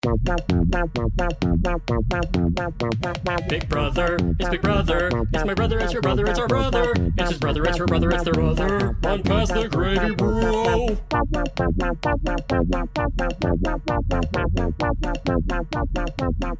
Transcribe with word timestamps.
Big 0.00 0.14
brother, 3.68 4.16
it's 4.38 4.48
big 4.48 4.62
brother. 4.62 5.10
It's 5.34 5.44
my 5.44 5.54
brother, 5.54 5.80
it's 5.80 5.92
your 5.92 6.02
brother, 6.02 6.24
it's 6.26 6.38
our 6.38 6.46
brother. 6.46 6.92
It's 7.16 7.30
his 7.30 7.38
brother, 7.38 7.64
it's 7.64 7.78
her 7.78 7.86
brother, 7.86 8.10
it's 8.10 8.22
their 8.22 8.32
brother. 8.32 8.96
On 9.04 9.22
pass 9.24 9.48
the 9.48 9.68
gravy, 9.68 10.14
bro. 10.14 10.96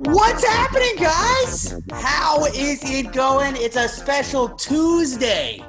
What's 0.01 0.45
happening, 0.45 0.97
guys? 0.97 1.81
How 1.93 2.45
is 2.47 2.81
it 2.83 3.13
going? 3.13 3.55
It's 3.55 3.77
a 3.77 3.89
special 3.89 4.49
Tuesday 4.49 5.65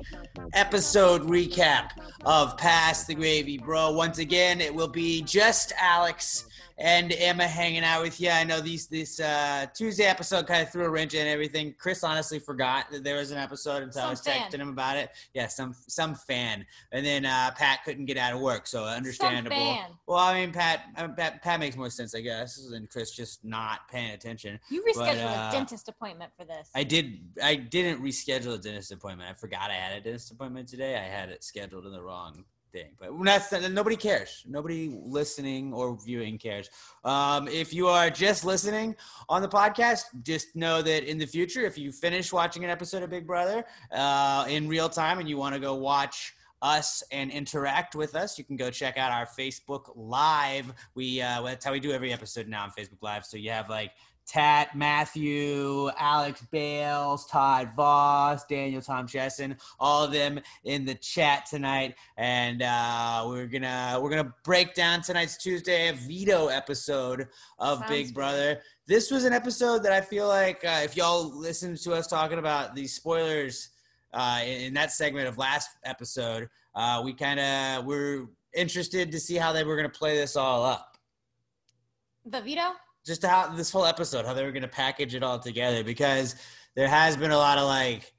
episode 0.54 1.22
recap 1.22 1.92
of 2.26 2.58
Pass 2.58 3.06
the 3.06 3.14
Gravy, 3.14 3.60
bro. 3.60 3.92
Once 3.92 4.18
again, 4.18 4.60
it 4.60 4.74
will 4.74 4.88
be 4.88 5.22
just 5.22 5.72
Alex 5.80 6.46
and 6.80 7.14
Emma 7.18 7.46
hanging 7.46 7.84
out 7.84 8.02
with 8.02 8.20
you. 8.22 8.30
I 8.30 8.44
know 8.44 8.62
these 8.62 8.88
this 8.88 9.20
uh, 9.20 9.66
Tuesday 9.74 10.06
episode 10.06 10.48
kind 10.48 10.64
of 10.64 10.72
threw 10.72 10.86
a 10.86 10.90
wrench 10.90 11.14
in 11.14 11.28
everything. 11.28 11.76
Chris 11.78 12.04
honestly 12.04 12.40
forgot 12.40 12.90
that 12.92 13.04
there 13.04 13.18
was 13.18 13.32
an 13.32 13.38
episode 13.38 13.84
until 13.84 14.04
I 14.04 14.10
was 14.10 14.22
fan. 14.22 14.50
texting 14.50 14.60
him 14.60 14.70
about 14.70 14.96
it. 14.98 15.10
Yeah, 15.34 15.48
some 15.48 15.76
some 15.88 16.16
fan, 16.16 16.66
and 16.92 17.06
then 17.06 17.26
uh, 17.26 17.52
Pat 17.56 17.80
couldn't 17.84 18.06
get 18.06 18.18
out 18.18 18.34
of 18.34 18.40
work, 18.40 18.66
so 18.66 18.86
understandable. 18.86 19.78
Well, 20.08 20.20
I 20.20 20.40
mean, 20.40 20.54
Pat, 20.54 20.86
Pat 21.18 21.42
Pat 21.42 21.60
makes 21.60 21.76
more 21.76 21.90
sense, 21.90 22.16
I 22.16 22.22
guess, 22.22 22.66
than 22.70 22.88
Chris 22.88 23.12
just 23.12 23.44
not 23.44 23.88
paying 23.90 24.12
attention. 24.12 24.60
You 24.70 24.84
rescheduled 24.84 25.26
uh, 25.26 25.50
a 25.50 25.52
dentist 25.52 25.90
appointment 25.90 26.32
for 26.38 26.46
this. 26.46 26.70
I 26.74 26.84
did. 26.84 27.20
I 27.44 27.56
didn't 27.56 28.02
reschedule 28.02 28.56
a 28.56 28.58
dentist 28.58 28.92
appointment. 28.92 29.30
I 29.30 29.34
forgot 29.34 29.70
I 29.70 29.76
had 29.76 29.98
a 29.98 30.02
dentist 30.02 30.32
appointment 30.32 30.70
today. 30.70 30.96
I 30.96 31.04
had 31.04 31.30
it 31.30 31.44
scheduled 31.44 31.86
in 31.86 31.92
the 31.92 32.02
wrong 32.02 32.46
thing. 32.72 32.92
But 33.00 33.12
that's 33.24 33.52
nobody 33.70 33.96
cares. 33.96 34.44
Nobody 34.48 35.00
listening 35.04 35.74
or 35.74 35.98
viewing 36.04 36.38
cares. 36.38 36.70
Um, 37.04 37.48
if 37.48 37.74
you 37.74 37.88
are 37.88 38.10
just 38.10 38.46
listening 38.46 38.96
on 39.28 39.42
the 39.42 39.50
podcast, 39.50 40.04
just 40.24 40.56
know 40.56 40.82
that 40.82 41.10
in 41.10 41.18
the 41.18 41.26
future, 41.26 41.66
if 41.66 41.78
you 41.78 41.92
finish 41.92 42.32
watching 42.32 42.64
an 42.64 42.70
episode 42.70 43.04
of 43.04 43.10
Big 43.10 43.28
Brother 43.28 43.66
uh, 43.92 44.46
in 44.50 44.68
real 44.68 44.90
time 44.90 45.20
and 45.20 45.30
you 45.30 45.38
want 45.38 45.54
to 45.56 45.60
go 45.60 45.76
watch 45.76 46.34
us 46.62 47.04
and 47.12 47.32
interact 47.32 47.96
with 47.96 48.16
us, 48.16 48.38
you 48.38 48.44
can 48.44 48.58
go 48.58 48.70
check 48.70 48.98
out 48.98 49.12
our 49.12 49.26
Facebook 49.26 49.92
Live. 49.96 50.74
We 50.96 51.22
uh, 51.22 51.42
that's 51.42 51.64
how 51.66 51.72
we 51.72 51.80
do 51.80 51.92
every 51.92 52.12
episode 52.12 52.48
now 52.48 52.64
on 52.64 52.72
Facebook 52.72 53.02
Live. 53.02 53.26
So 53.26 53.38
you 53.38 53.52
have 53.52 53.70
like 53.70 53.92
Tat, 54.30 54.76
Matthew, 54.76 55.90
Alex 55.98 56.46
Bales, 56.52 57.26
Todd 57.26 57.72
Voss, 57.76 58.46
Daniel 58.46 58.82
Tom 58.82 59.08
Chesson, 59.08 59.58
all 59.80 60.04
of 60.04 60.12
them 60.12 60.40
in 60.64 60.86
the 60.86 60.96
chat 60.96 61.46
tonight, 61.46 61.96
and 62.18 62.62
uh, 62.62 63.26
we're 63.28 63.48
gonna 63.48 64.00
we're 64.02 64.10
gonna 64.10 64.34
break 64.44 64.74
down 64.74 65.02
tonight's 65.02 65.38
Tuesday 65.38 65.92
veto 65.92 66.48
episode 66.48 67.28
of 67.58 67.80
Sounds 67.80 67.90
Big 67.90 68.06
good. 68.08 68.16
Brother. 68.16 68.62
This 68.86 69.10
was 69.12 69.26
an 69.26 69.34
episode 69.34 69.84
that 69.84 69.92
I 69.92 70.02
feel 70.02 70.28
like 70.28 70.64
uh, 70.64 70.82
if 70.84 70.96
y'all 70.96 71.36
listened 71.36 71.78
to 71.80 71.94
us 71.94 72.08
talking 72.08 72.40
about 72.40 72.76
these 72.76 72.94
spoilers 72.94 73.70
uh, 74.14 74.42
in, 74.44 74.62
in 74.62 74.74
that 74.76 74.92
segment 74.92 75.28
of 75.28 75.38
last 75.38 75.70
episode, 75.84 76.50
uh, 76.76 77.02
we 77.04 77.14
kind 77.14 77.40
of 77.40 77.86
were 77.86 78.30
interested 78.56 79.12
to 79.12 79.20
see 79.20 79.36
how 79.36 79.54
they 79.54 79.64
were 79.64 79.76
gonna 79.76 79.90
play 79.90 80.16
this 80.16 80.36
all 80.36 80.64
up 80.64 80.90
the 82.26 82.42
veto? 82.42 82.74
Just 83.06 83.26
how 83.26 83.48
this 83.48 83.72
whole 83.72 83.86
episode, 83.86 84.26
how 84.26 84.34
they 84.34 84.44
were 84.44 84.52
going 84.52 84.62
to 84.62 84.68
package 84.68 85.16
it 85.16 85.24
all 85.24 85.40
together 85.40 85.84
because 85.84 86.36
there 86.76 86.88
has 86.88 87.18
been 87.18 87.32
a 87.32 87.38
lot 87.38 87.58
of 87.58 87.66
like, 87.66 88.14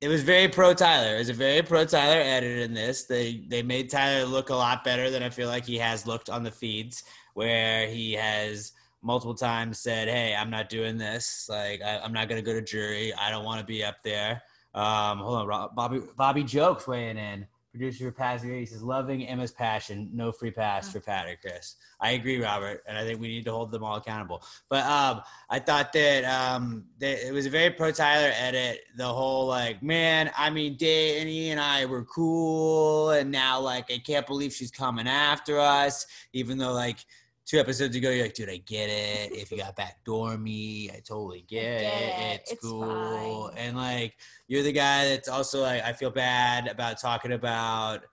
it 0.00 0.08
was 0.08 0.22
very 0.22 0.48
pro 0.48 0.74
Tyler. 0.74 1.14
It 1.16 1.18
was 1.18 1.28
a 1.30 1.34
very 1.34 1.62
pro 1.62 1.84
Tyler 1.84 2.20
edit 2.20 2.58
in 2.58 2.74
this. 2.74 3.04
They 3.04 3.44
they 3.48 3.62
made 3.62 3.88
Tyler 3.88 4.26
look 4.26 4.50
a 4.50 4.54
lot 4.54 4.84
better 4.84 5.08
than 5.08 5.22
I 5.22 5.30
feel 5.30 5.48
like 5.48 5.64
he 5.64 5.78
has 5.78 6.06
looked 6.06 6.28
on 6.28 6.42
the 6.42 6.50
feeds, 6.50 7.04
where 7.32 7.88
he 7.88 8.12
has 8.12 8.72
multiple 9.00 9.34
times 9.34 9.78
said, 9.78 10.08
"Hey, 10.08 10.34
I'm 10.34 10.50
not 10.50 10.68
doing 10.68 10.98
this. 10.98 11.46
Like, 11.48 11.80
I, 11.80 12.00
I'm 12.00 12.12
not 12.12 12.28
going 12.28 12.42
to 12.42 12.44
go 12.44 12.52
to 12.52 12.60
jury. 12.60 13.14
I 13.14 13.30
don't 13.30 13.46
want 13.46 13.60
to 13.60 13.66
be 13.66 13.82
up 13.82 14.02
there." 14.02 14.42
Um, 14.74 15.18
hold 15.18 15.50
on, 15.50 15.70
Bobby 15.74 16.00
Bobby 16.18 16.44
Jokes 16.44 16.86
weighing 16.86 17.16
in. 17.16 17.46
Producer 17.74 18.04
for 18.04 18.12
Pass 18.12 18.40
He 18.42 18.64
says, 18.66 18.84
"Loving 18.84 19.26
Emma's 19.26 19.50
passion. 19.50 20.08
No 20.12 20.30
free 20.30 20.52
pass 20.52 20.92
for 20.92 21.00
Pat 21.00 21.26
or 21.26 21.34
Chris." 21.34 21.74
I 21.98 22.12
agree, 22.12 22.40
Robert, 22.40 22.84
and 22.86 22.96
I 22.96 23.02
think 23.02 23.20
we 23.20 23.26
need 23.26 23.44
to 23.46 23.50
hold 23.50 23.72
them 23.72 23.82
all 23.82 23.96
accountable. 23.96 24.44
But 24.68 24.84
um, 24.84 25.22
I 25.50 25.58
thought 25.58 25.92
that, 25.94 26.24
um, 26.24 26.84
that 27.00 27.26
it 27.26 27.32
was 27.32 27.46
a 27.46 27.50
very 27.50 27.70
pro 27.70 27.90
Tyler 27.90 28.30
edit. 28.38 28.82
The 28.96 29.08
whole 29.08 29.48
like, 29.48 29.82
man, 29.82 30.30
I 30.36 30.50
mean, 30.50 30.76
Danny 30.78 31.50
and 31.50 31.58
I 31.58 31.86
were 31.86 32.04
cool, 32.04 33.10
and 33.10 33.32
now 33.32 33.58
like 33.58 33.90
I 33.90 33.98
can't 33.98 34.26
believe 34.26 34.52
she's 34.52 34.70
coming 34.70 35.08
after 35.08 35.58
us, 35.58 36.06
even 36.32 36.58
though 36.58 36.74
like 36.74 37.04
two 37.46 37.58
episodes 37.58 37.94
ago 37.94 38.10
you're 38.10 38.24
like, 38.24 38.34
dude, 38.34 38.48
I 38.48 38.56
get 38.58 38.88
it. 38.88 39.32
If 39.32 39.50
you 39.50 39.58
got 39.58 39.76
backdoor 39.76 40.38
me, 40.38 40.90
I 40.90 41.00
totally 41.00 41.44
get, 41.46 41.80
get 41.80 41.92
it. 41.92 42.34
it. 42.34 42.40
It's, 42.40 42.52
It's 42.52 42.62
cool, 42.62 43.48
fine. 43.48 43.58
and 43.58 43.76
like 43.76 44.16
you're 44.48 44.62
the 44.62 44.72
guy 44.72 45.08
that's 45.08 45.28
also 45.28 45.62
like, 45.62 45.82
I 45.82 45.92
feel 45.92 46.10
bad 46.10 46.68
about 46.68 47.00
talking 47.00 47.32
about 47.32 48.04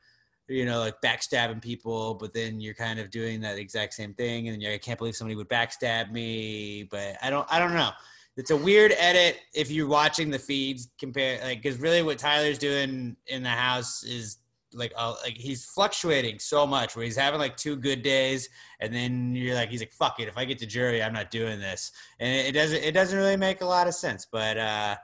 you 0.47 0.65
know, 0.65 0.79
like 0.79 0.95
backstabbing 1.01 1.61
people, 1.61 2.15
but 2.15 2.33
then 2.33 2.59
you're 2.59 2.73
kind 2.73 2.99
of 2.99 3.09
doing 3.09 3.39
that 3.39 3.57
exact 3.57 3.93
same 3.93 4.13
thing, 4.13 4.49
and 4.49 4.61
you're, 4.61 4.73
I 4.73 4.77
can't 4.77 4.97
believe 4.97 5.15
somebody 5.15 5.35
would 5.35 5.47
backstab 5.47 6.11
me, 6.11 6.83
but 6.91 7.15
I 7.21 7.29
don't, 7.29 7.47
I 7.49 7.57
don't 7.57 7.73
know. 7.73 7.91
It's 8.35 8.51
a 8.51 8.57
weird 8.57 8.93
edit 8.97 9.39
if 9.53 9.71
you're 9.71 9.87
watching 9.87 10.29
the 10.29 10.39
feeds 10.39 10.89
compare, 10.99 11.39
like, 11.43 11.61
because 11.61 11.79
really 11.79 12.01
what 12.03 12.17
Tyler's 12.17 12.57
doing 12.57 13.15
in 13.27 13.43
the 13.43 13.49
house 13.49 14.03
is 14.03 14.39
like, 14.73 14.93
uh, 14.95 15.15
like 15.23 15.37
he's 15.37 15.65
fluctuating 15.65 16.39
so 16.39 16.65
much, 16.65 16.95
where 16.95 17.05
he's 17.05 17.17
having 17.17 17.39
like 17.39 17.57
two 17.57 17.75
good 17.75 18.01
days, 18.01 18.49
and 18.79 18.93
then 18.93 19.35
you're 19.35 19.55
like, 19.55 19.69
he's 19.69 19.81
like, 19.81 19.93
fuck 19.93 20.19
it, 20.19 20.27
if 20.27 20.37
I 20.37 20.45
get 20.45 20.59
to 20.59 20.65
jury, 20.65 21.01
I'm 21.03 21.13
not 21.13 21.31
doing 21.31 21.59
this, 21.59 21.91
and 22.19 22.33
it, 22.33 22.47
it 22.47 22.51
doesn't, 22.51 22.83
it 22.83 22.91
doesn't 22.93 23.17
really 23.17 23.37
make 23.37 23.61
a 23.61 23.65
lot 23.65 23.87
of 23.87 23.93
sense, 23.93 24.25
but. 24.31 24.57
uh 24.57 24.95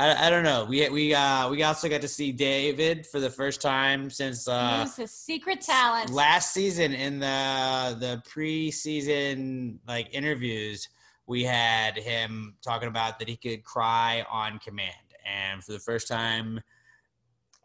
I, 0.00 0.28
I 0.28 0.30
don't 0.30 0.44
know. 0.44 0.64
We 0.64 0.88
we 0.90 1.12
uh 1.12 1.50
we 1.50 1.64
also 1.64 1.88
got 1.88 2.02
to 2.02 2.08
see 2.08 2.30
David 2.30 3.04
for 3.04 3.18
the 3.18 3.28
first 3.30 3.60
time 3.60 4.10
since 4.10 4.46
uh 4.46 4.82
Use 4.84 4.94
his 4.94 5.10
secret 5.10 5.60
talent. 5.60 6.10
last 6.10 6.54
season 6.54 6.94
in 6.94 7.18
the 7.18 7.96
the 7.98 8.22
preseason 8.30 9.78
like 9.88 10.08
interviews 10.12 10.88
we 11.26 11.42
had 11.42 11.96
him 11.96 12.54
talking 12.62 12.88
about 12.88 13.18
that 13.18 13.28
he 13.28 13.36
could 13.36 13.64
cry 13.64 14.24
on 14.30 14.58
command 14.60 14.94
and 15.26 15.62
for 15.62 15.72
the 15.72 15.78
first 15.80 16.06
time 16.08 16.60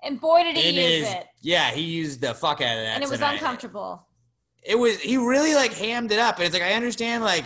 and 0.03 0.19
boy, 0.19 0.43
did 0.43 0.55
he 0.57 0.69
in 0.69 0.75
use 0.75 1.07
his 1.07 1.13
it. 1.15 1.27
yeah 1.41 1.71
he 1.71 1.81
used 1.81 2.21
the 2.21 2.33
fuck 2.33 2.61
out 2.61 2.77
of 2.77 2.83
that 2.83 2.95
And 2.95 3.03
it 3.03 3.09
was 3.09 3.19
tonight. 3.19 3.33
uncomfortable. 3.33 4.05
it 4.63 4.77
was 4.77 4.99
he 4.99 5.17
really 5.17 5.55
like 5.55 5.73
hammed 5.73 6.11
it 6.11 6.19
up 6.19 6.35
and 6.37 6.45
it's 6.45 6.53
like 6.53 6.63
i 6.63 6.73
understand 6.73 7.23
like 7.23 7.45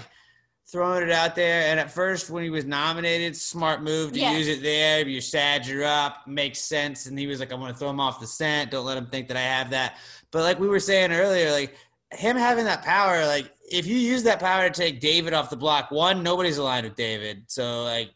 throwing 0.69 1.01
it 1.01 1.11
out 1.11 1.33
there 1.33 1.69
and 1.69 1.79
at 1.79 1.89
first 1.89 2.29
when 2.29 2.43
he 2.43 2.49
was 2.49 2.65
nominated 2.65 3.35
smart 3.37 3.81
move 3.81 4.11
to 4.11 4.19
Yes. 4.19 4.37
use 4.37 4.47
it 4.49 4.61
there 4.63 5.07
you're 5.07 5.21
sad 5.21 5.65
you're 5.65 5.85
up 5.85 6.27
makes 6.27 6.59
sense 6.59 7.05
and 7.05 7.17
he 7.17 7.25
was 7.27 7.39
like 7.39 7.51
i 7.51 7.55
want 7.55 7.73
to 7.73 7.79
throw 7.79 7.89
him 7.89 7.99
off 8.01 8.19
the 8.19 8.27
scent 8.27 8.71
don't 8.71 8.85
let 8.85 8.97
him 8.97 9.05
think 9.07 9.27
that 9.29 9.37
i 9.37 9.41
have 9.41 9.69
that 9.69 9.97
but 10.31 10.43
like 10.43 10.59
we 10.59 10.67
were 10.67 10.79
saying 10.81 11.11
earlier 11.13 11.51
like 11.51 11.75
him 12.11 12.35
having 12.35 12.65
that 12.65 12.83
power 12.83 13.25
like 13.25 13.49
if 13.71 13.85
you 13.85 13.97
use 13.97 14.23
that 14.23 14.39
power 14.41 14.69
to 14.69 14.73
take 14.81 14.99
david 14.99 15.33
off 15.33 15.49
the 15.49 15.55
block 15.55 15.89
one 15.91 16.21
nobody's 16.23 16.57
aligned 16.57 16.85
with 16.85 16.95
david 16.95 17.43
so 17.47 17.83
like 17.83 18.11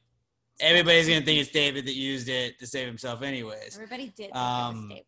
everybody's 0.61 1.07
gonna 1.07 1.21
think 1.21 1.39
it's 1.39 1.51
david 1.51 1.85
that 1.85 1.95
used 1.95 2.29
it 2.29 2.57
to 2.59 2.65
save 2.67 2.87
himself 2.87 3.21
anyways 3.21 3.75
Everybody 3.75 4.05
did 4.07 4.15
think 4.15 4.29
it 4.31 4.35
Um, 4.37 4.75
was 4.75 4.89
David. 4.89 5.05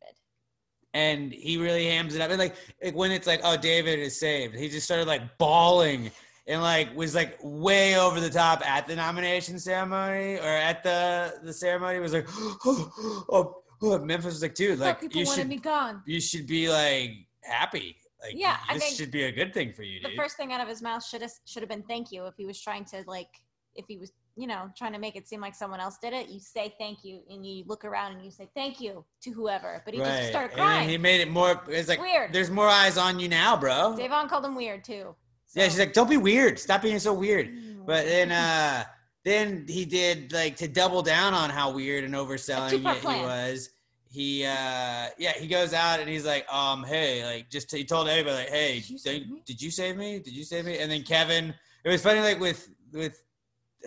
and 0.93 1.33
he 1.33 1.57
really 1.57 1.85
hams 1.87 2.15
it 2.15 2.21
up. 2.21 2.29
And 2.29 2.39
like, 2.39 2.55
like 2.83 2.95
when 2.95 3.11
it's 3.11 3.25
like, 3.27 3.41
oh, 3.43 3.57
David 3.57 3.97
is 3.99 4.19
saved, 4.19 4.55
he 4.55 4.69
just 4.69 4.85
started 4.85 5.07
like 5.07 5.37
bawling 5.39 6.11
and 6.45 6.61
like 6.61 6.95
was 6.95 7.15
like 7.15 7.37
way 7.41 7.97
over 7.97 8.19
the 8.19 8.29
top 8.29 8.61
at 8.67 8.85
the 8.85 8.95
nomination 8.95 9.57
ceremony 9.59 10.35
or 10.35 10.47
at 10.69 10.83
the 10.83 11.33
the 11.43 11.53
ceremony. 11.53 11.99
Was 11.99 12.13
like, 12.13 12.27
oh, 12.65 13.63
oh, 13.81 13.99
Memphis 13.99 14.25
was 14.33 14.41
like, 14.41 14.53
dude, 14.55 14.77
like 14.79 15.01
people 15.01 15.21
you 15.21 15.25
wanted 15.25 15.41
should 15.41 15.49
me 15.49 15.57
gone. 15.57 16.03
you 16.05 16.19
should 16.21 16.45
be 16.47 16.69
like 16.69 17.11
happy. 17.43 17.95
Like, 18.21 18.33
Yeah, 18.35 18.57
I 18.69 18.75
this 18.75 18.83
think 18.83 18.95
should 18.97 19.11
be 19.11 19.23
a 19.23 19.31
good 19.31 19.53
thing 19.53 19.73
for 19.73 19.83
you, 19.83 19.99
The 20.01 20.09
dude. 20.09 20.17
first 20.17 20.37
thing 20.37 20.53
out 20.53 20.61
of 20.61 20.67
his 20.67 20.81
mouth 20.81 21.03
should 21.03 21.21
have 21.21 21.31
should 21.45 21.61
have 21.63 21.69
been 21.69 21.83
thank 21.83 22.11
you 22.11 22.25
if 22.27 22.35
he 22.37 22.45
was 22.45 22.61
trying 22.61 22.85
to 22.85 23.03
like 23.07 23.27
if 23.75 23.85
he 23.87 23.97
was 23.97 24.11
you 24.35 24.47
know 24.47 24.69
trying 24.77 24.93
to 24.93 24.99
make 24.99 25.15
it 25.15 25.27
seem 25.27 25.41
like 25.41 25.55
someone 25.55 25.79
else 25.79 25.97
did 26.01 26.13
it. 26.13 26.29
You 26.29 26.39
say 26.39 26.73
thank 26.79 27.03
you 27.03 27.21
and 27.29 27.45
you 27.45 27.63
look 27.67 27.85
around 27.85 28.13
and 28.13 28.25
you 28.25 28.31
say 28.31 28.49
thank 28.55 28.81
you 28.81 29.05
to 29.21 29.31
whoever. 29.31 29.81
But 29.85 29.93
he 29.93 29.99
just 29.99 30.29
started 30.29 30.51
And 30.51 30.59
crying. 30.61 30.89
he 30.89 30.97
made 30.97 31.21
it 31.21 31.29
more. 31.29 31.61
It's 31.67 31.89
like 31.89 32.01
Weird. 32.01 32.33
There's 32.33 32.49
more 32.49 32.67
eyes 32.67 32.97
on 32.97 33.19
you 33.19 33.27
now, 33.29 33.55
bro. 33.57 33.95
Davon 33.97 34.27
called 34.27 34.45
him 34.45 34.55
weird 34.55 34.83
too. 34.83 35.15
Yeah, 35.55 35.65
she's 35.65 35.77
like, 35.79 35.93
don't 35.93 36.09
be 36.09 36.17
weird. 36.17 36.57
Stop 36.57 36.81
being 36.81 36.97
so 36.99 37.13
weird. 37.13 37.47
Mm. 37.47 37.85
But 37.85 38.05
then 38.05 38.31
uh 38.43 38.83
then 39.23 39.65
he 39.69 39.85
did 39.85 40.33
like 40.33 40.55
to 40.57 40.67
double 40.67 41.01
down 41.01 41.33
on 41.33 41.49
how 41.49 41.71
weird 41.71 42.03
and 42.03 42.13
overselling 42.13 42.73
it 42.73 42.97
he 42.99 43.05
was. 43.23 43.69
He 44.09 44.45
uh 44.45 45.07
yeah, 45.17 45.33
he 45.37 45.47
goes 45.47 45.73
out 45.73 45.99
and 45.99 46.09
he's 46.09 46.25
like, 46.25 46.51
um, 46.51 46.83
hey, 46.83 47.23
like 47.23 47.49
just 47.49 47.71
he 47.71 47.85
told 47.85 48.07
everybody 48.07 48.35
like, 48.35 48.49
hey, 48.49 48.75
Did 48.79 48.89
you 48.89 48.99
did, 48.99 49.45
did 49.45 49.61
you 49.61 49.71
save 49.71 49.95
me? 49.95 50.19
Did 50.19 50.33
you 50.33 50.43
save 50.43 50.65
me? 50.65 50.79
And 50.79 50.91
then 50.91 51.03
Kevin, 51.03 51.53
it 51.83 51.89
was 51.89 52.01
funny 52.01 52.19
like 52.19 52.39
with 52.39 52.69
with 52.91 53.23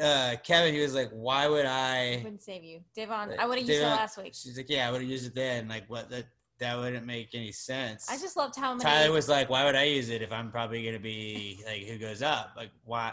uh 0.00 0.36
Kevin, 0.44 0.74
he 0.74 0.80
was 0.80 0.94
like, 0.94 1.10
why 1.10 1.48
would 1.48 1.66
I 1.66 2.20
wouldn't 2.22 2.42
save 2.42 2.62
you, 2.64 2.80
Devon. 2.94 3.34
I 3.38 3.46
would 3.46 3.58
have 3.58 3.68
used 3.68 3.80
it 3.80 3.84
last 3.84 4.18
week. 4.18 4.34
She's 4.34 4.56
like, 4.56 4.68
yeah, 4.68 4.88
I 4.88 4.92
would 4.92 5.00
have 5.00 5.10
used 5.10 5.26
it 5.26 5.34
then. 5.34 5.68
Like 5.68 5.84
what 5.88 6.10
that 6.10 6.26
that 6.58 6.78
wouldn't 6.78 7.06
make 7.06 7.34
any 7.34 7.52
sense. 7.52 8.06
I 8.10 8.16
just 8.16 8.36
loved 8.36 8.56
how 8.56 8.72
many. 8.72 8.82
Tyler 8.82 9.12
was 9.12 9.28
like, 9.28 9.50
"Why 9.50 9.64
would 9.64 9.74
I 9.74 9.84
use 9.84 10.08
it 10.08 10.22
if 10.22 10.32
I'm 10.32 10.50
probably 10.50 10.84
gonna 10.84 10.98
be 10.98 11.62
like 11.66 11.82
who 11.82 11.98
goes 11.98 12.22
up? 12.22 12.52
Like 12.56 12.70
why? 12.84 13.12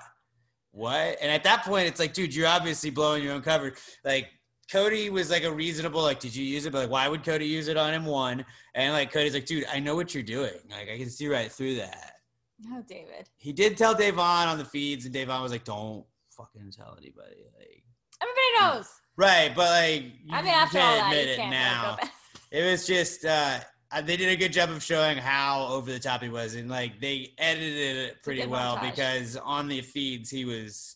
What?" 0.71 1.18
And 1.21 1.31
at 1.31 1.44
that 1.44 1.63
point, 1.65 1.88
it's 1.88 2.00
like, 2.00 2.13
dude, 2.13 2.33
you're 2.33 2.47
obviously 2.47 2.89
blowing 2.89 3.24
your 3.24 3.33
own 3.33 3.41
cover. 3.41 3.74
Like 4.06 4.29
Cody 4.71 5.09
was 5.09 5.29
like 5.29 5.44
a 5.44 5.51
reasonable, 5.51 6.01
like, 6.01 6.19
did 6.19 6.36
you 6.36 6.45
use 6.45 6.65
it? 6.65 6.71
But 6.71 6.79
like, 6.79 6.89
why 6.89 7.07
would 7.07 7.24
Cody 7.24 7.45
use 7.45 7.68
it 7.68 7.77
on 7.77 7.94
him? 7.94 8.06
One 8.06 8.45
and 8.75 8.94
like 8.94 9.12
Cody's 9.12 9.33
like, 9.33 9.45
dude, 9.45 9.65
I 9.71 9.79
know 9.79 9.95
what 9.95 10.13
you're 10.13 10.24
doing. 10.24 10.53
Like 10.69 10.89
I 10.89 10.97
can 10.97 11.09
see 11.09 11.27
right 11.27 11.51
through 11.51 11.75
that. 11.75 12.13
oh, 12.71 12.83
David. 12.88 13.29
He 13.38 13.51
did 13.51 13.77
tell 13.77 13.94
Davon 13.94 14.47
on 14.47 14.57
the 14.57 14.65
feeds, 14.65 15.06
and 15.06 15.13
Davon 15.13 15.41
was 15.41 15.51
like, 15.51 15.65
"Don't 15.65 16.06
fucking 16.38 16.71
tell 16.75 16.95
anybody." 16.97 17.44
Like, 17.57 17.83
Everybody 18.21 18.75
knows. 18.77 18.88
right, 19.18 19.53
but 19.56 19.69
like, 19.69 20.13
I 20.31 20.41
mean, 20.41 20.45
you 20.45 20.51
after 20.51 20.80
all 20.80 20.83
can't 20.83 21.00
that, 21.00 21.12
admit 21.12 21.25
you 21.27 21.33
it 21.33 21.38
can't 21.38 21.51
now. 21.51 21.97
Really. 21.97 22.09
It 22.51 22.71
was 22.71 22.85
just 22.88 23.25
uh 23.25 23.59
uh, 23.91 24.01
they 24.01 24.18
did 24.18 24.30
a 24.30 24.35
good 24.35 24.51
job 24.51 24.71
of 24.71 24.81
showing 24.81 25.18
how 25.18 25.68
over 25.68 25.91
the 25.91 26.00
top 26.00 26.21
he 26.24 26.30
was, 26.30 26.56
and 26.56 26.69
like 26.69 27.00
they 27.00 27.31
edited 27.38 27.97
it 27.97 28.24
pretty 28.24 28.45
well 28.45 28.77
montage. 28.77 28.91
because 28.91 29.38
on 29.38 29.68
the 29.68 29.81
feeds 29.81 30.30
he 30.30 30.45
was 30.45 30.95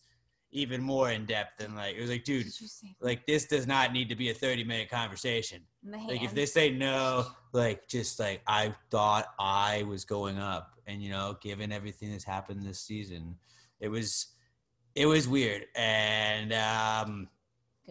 even 0.52 0.82
more 0.82 1.12
in 1.12 1.26
depth 1.26 1.62
and 1.62 1.76
like 1.76 1.96
it 1.96 2.02
was 2.02 2.10
like, 2.10 2.24
dude, 2.24 2.46
Did 2.46 2.60
you 2.62 2.68
say 2.68 2.96
like 3.02 3.26
this 3.28 3.46
does 3.46 3.68
not 3.68 3.92
need 3.94 4.10
to 4.10 4.16
be 4.16 4.30
a 4.30 4.34
thirty 4.34 4.64
minute 4.64 4.90
conversation. 4.90 5.62
Like 5.84 6.24
if 6.24 6.34
they 6.34 6.46
say 6.46 6.72
no, 6.72 7.28
like 7.54 7.88
just 7.88 8.20
like 8.20 8.42
I 8.48 8.74
thought 8.90 9.28
I 9.40 9.84
was 9.84 10.04
going 10.06 10.38
up, 10.40 10.72
and 10.88 11.02
you 11.04 11.10
know, 11.10 11.38
given 11.42 11.72
everything 11.72 12.12
that's 12.12 12.24
happened 12.24 12.64
this 12.64 12.80
season, 12.82 13.36
it 13.80 13.90
was 13.90 14.28
it 14.98 15.06
was 15.06 15.28
weird, 15.28 15.66
and 15.76 16.52
um 16.54 17.30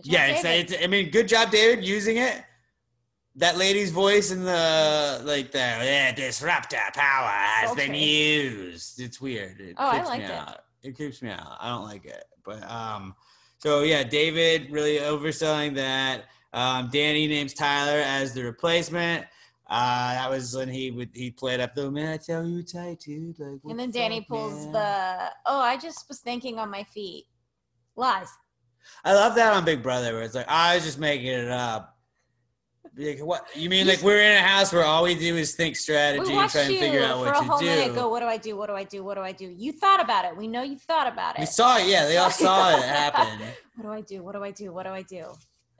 yeah, 0.02 0.26
it's, 0.26 0.44
it's 0.44 0.84
I 0.84 0.88
mean, 0.88 1.10
good 1.10 1.26
job, 1.28 1.50
David, 1.50 1.82
using 1.84 2.18
it. 2.18 2.42
That 3.36 3.56
lady's 3.56 3.90
voice 3.90 4.30
in 4.30 4.44
the 4.44 5.22
like 5.24 5.52
the 5.52 5.58
yeah, 5.58 6.12
disruptor 6.12 6.78
power 6.94 7.28
has 7.30 7.74
been 7.74 7.94
used. 7.94 9.00
It's 9.00 9.20
weird. 9.20 9.60
It 9.60 9.76
Oh, 9.78 9.86
I 9.88 10.02
liked 10.02 10.24
me 10.24 10.24
it. 10.28 10.30
out. 10.32 10.58
It 10.82 10.96
creeps 10.96 11.22
me 11.22 11.30
out. 11.30 11.56
I 11.60 11.68
don't 11.68 11.84
like 11.84 12.04
it. 12.04 12.24
But 12.44 12.68
um, 12.70 13.14
so 13.58 13.82
yeah, 13.82 14.02
David 14.02 14.70
really 14.70 14.98
overselling 14.98 15.74
that. 15.76 16.24
Um, 16.52 16.88
Danny 16.92 17.26
names 17.26 17.54
Tyler 17.54 18.00
as 18.00 18.34
the 18.34 18.42
replacement. 18.42 19.26
Uh, 19.68 20.14
that 20.14 20.30
was 20.30 20.54
when 20.54 20.68
he 20.68 20.92
would 20.92 21.10
he 21.12 21.30
played 21.30 21.58
up 21.58 21.74
the 21.74 21.90
man. 21.90 22.12
I 22.12 22.16
tell 22.18 22.46
you 22.46 22.62
tight, 22.62 23.00
dude. 23.00 23.38
Like, 23.38 23.60
and 23.68 23.78
then 23.78 23.90
Danny 23.90 24.20
fuck, 24.20 24.28
pulls 24.28 24.64
man?" 24.66 24.72
the. 24.72 25.30
Oh, 25.44 25.58
I 25.58 25.76
just 25.76 26.06
was 26.08 26.20
thinking 26.20 26.58
on 26.58 26.70
my 26.70 26.84
feet. 26.84 27.24
Lies. 27.96 28.28
I 29.04 29.14
love 29.14 29.34
that 29.34 29.52
on 29.52 29.64
Big 29.64 29.82
Brother, 29.82 30.12
where 30.14 30.22
it's 30.22 30.34
like 30.34 30.48
I 30.48 30.76
was 30.76 30.84
just 30.84 30.98
making 31.00 31.26
it 31.26 31.48
up. 31.48 31.96
Like, 32.96 33.18
what 33.18 33.44
you 33.56 33.68
mean? 33.68 33.86
Like 33.88 34.02
we're 34.02 34.22
in 34.22 34.36
a 34.38 34.40
house 34.40 34.72
where 34.72 34.84
all 34.84 35.02
we 35.02 35.14
do 35.16 35.36
is 35.36 35.54
think 35.54 35.76
strategy 35.76 36.32
and 36.32 36.50
try 36.50 36.62
and 36.62 36.78
figure 36.78 37.02
out 37.02 37.18
what 37.18 37.34
to 37.34 37.42
whole 37.42 37.60
minute. 37.60 37.88
do. 37.88 37.94
Go. 37.94 38.08
What 38.08 38.20
do 38.20 38.26
I 38.26 38.36
do? 38.36 38.56
What 38.56 38.68
do 38.68 38.72
I 38.74 38.84
do? 38.84 39.02
What 39.04 39.14
do 39.16 39.20
I 39.20 39.32
do? 39.32 39.52
You 39.54 39.72
thought 39.72 40.00
about 40.00 40.24
it. 40.24 40.36
We 40.36 40.46
know 40.46 40.62
you 40.62 40.78
thought 40.78 41.12
about 41.12 41.36
it. 41.36 41.40
we 41.40 41.46
saw 41.46 41.78
it. 41.78 41.88
Yeah, 41.88 42.06
they 42.06 42.16
all 42.16 42.30
saw 42.30 42.76
it 42.76 42.82
happen. 42.84 43.46
What 43.76 43.82
do 43.82 43.92
I 43.92 44.00
do? 44.00 44.22
What 44.22 44.32
do 44.34 44.44
I 44.44 44.50
do? 44.52 44.72
What 44.72 44.84
do 44.84 44.90
I 44.90 45.02
do? 45.02 45.26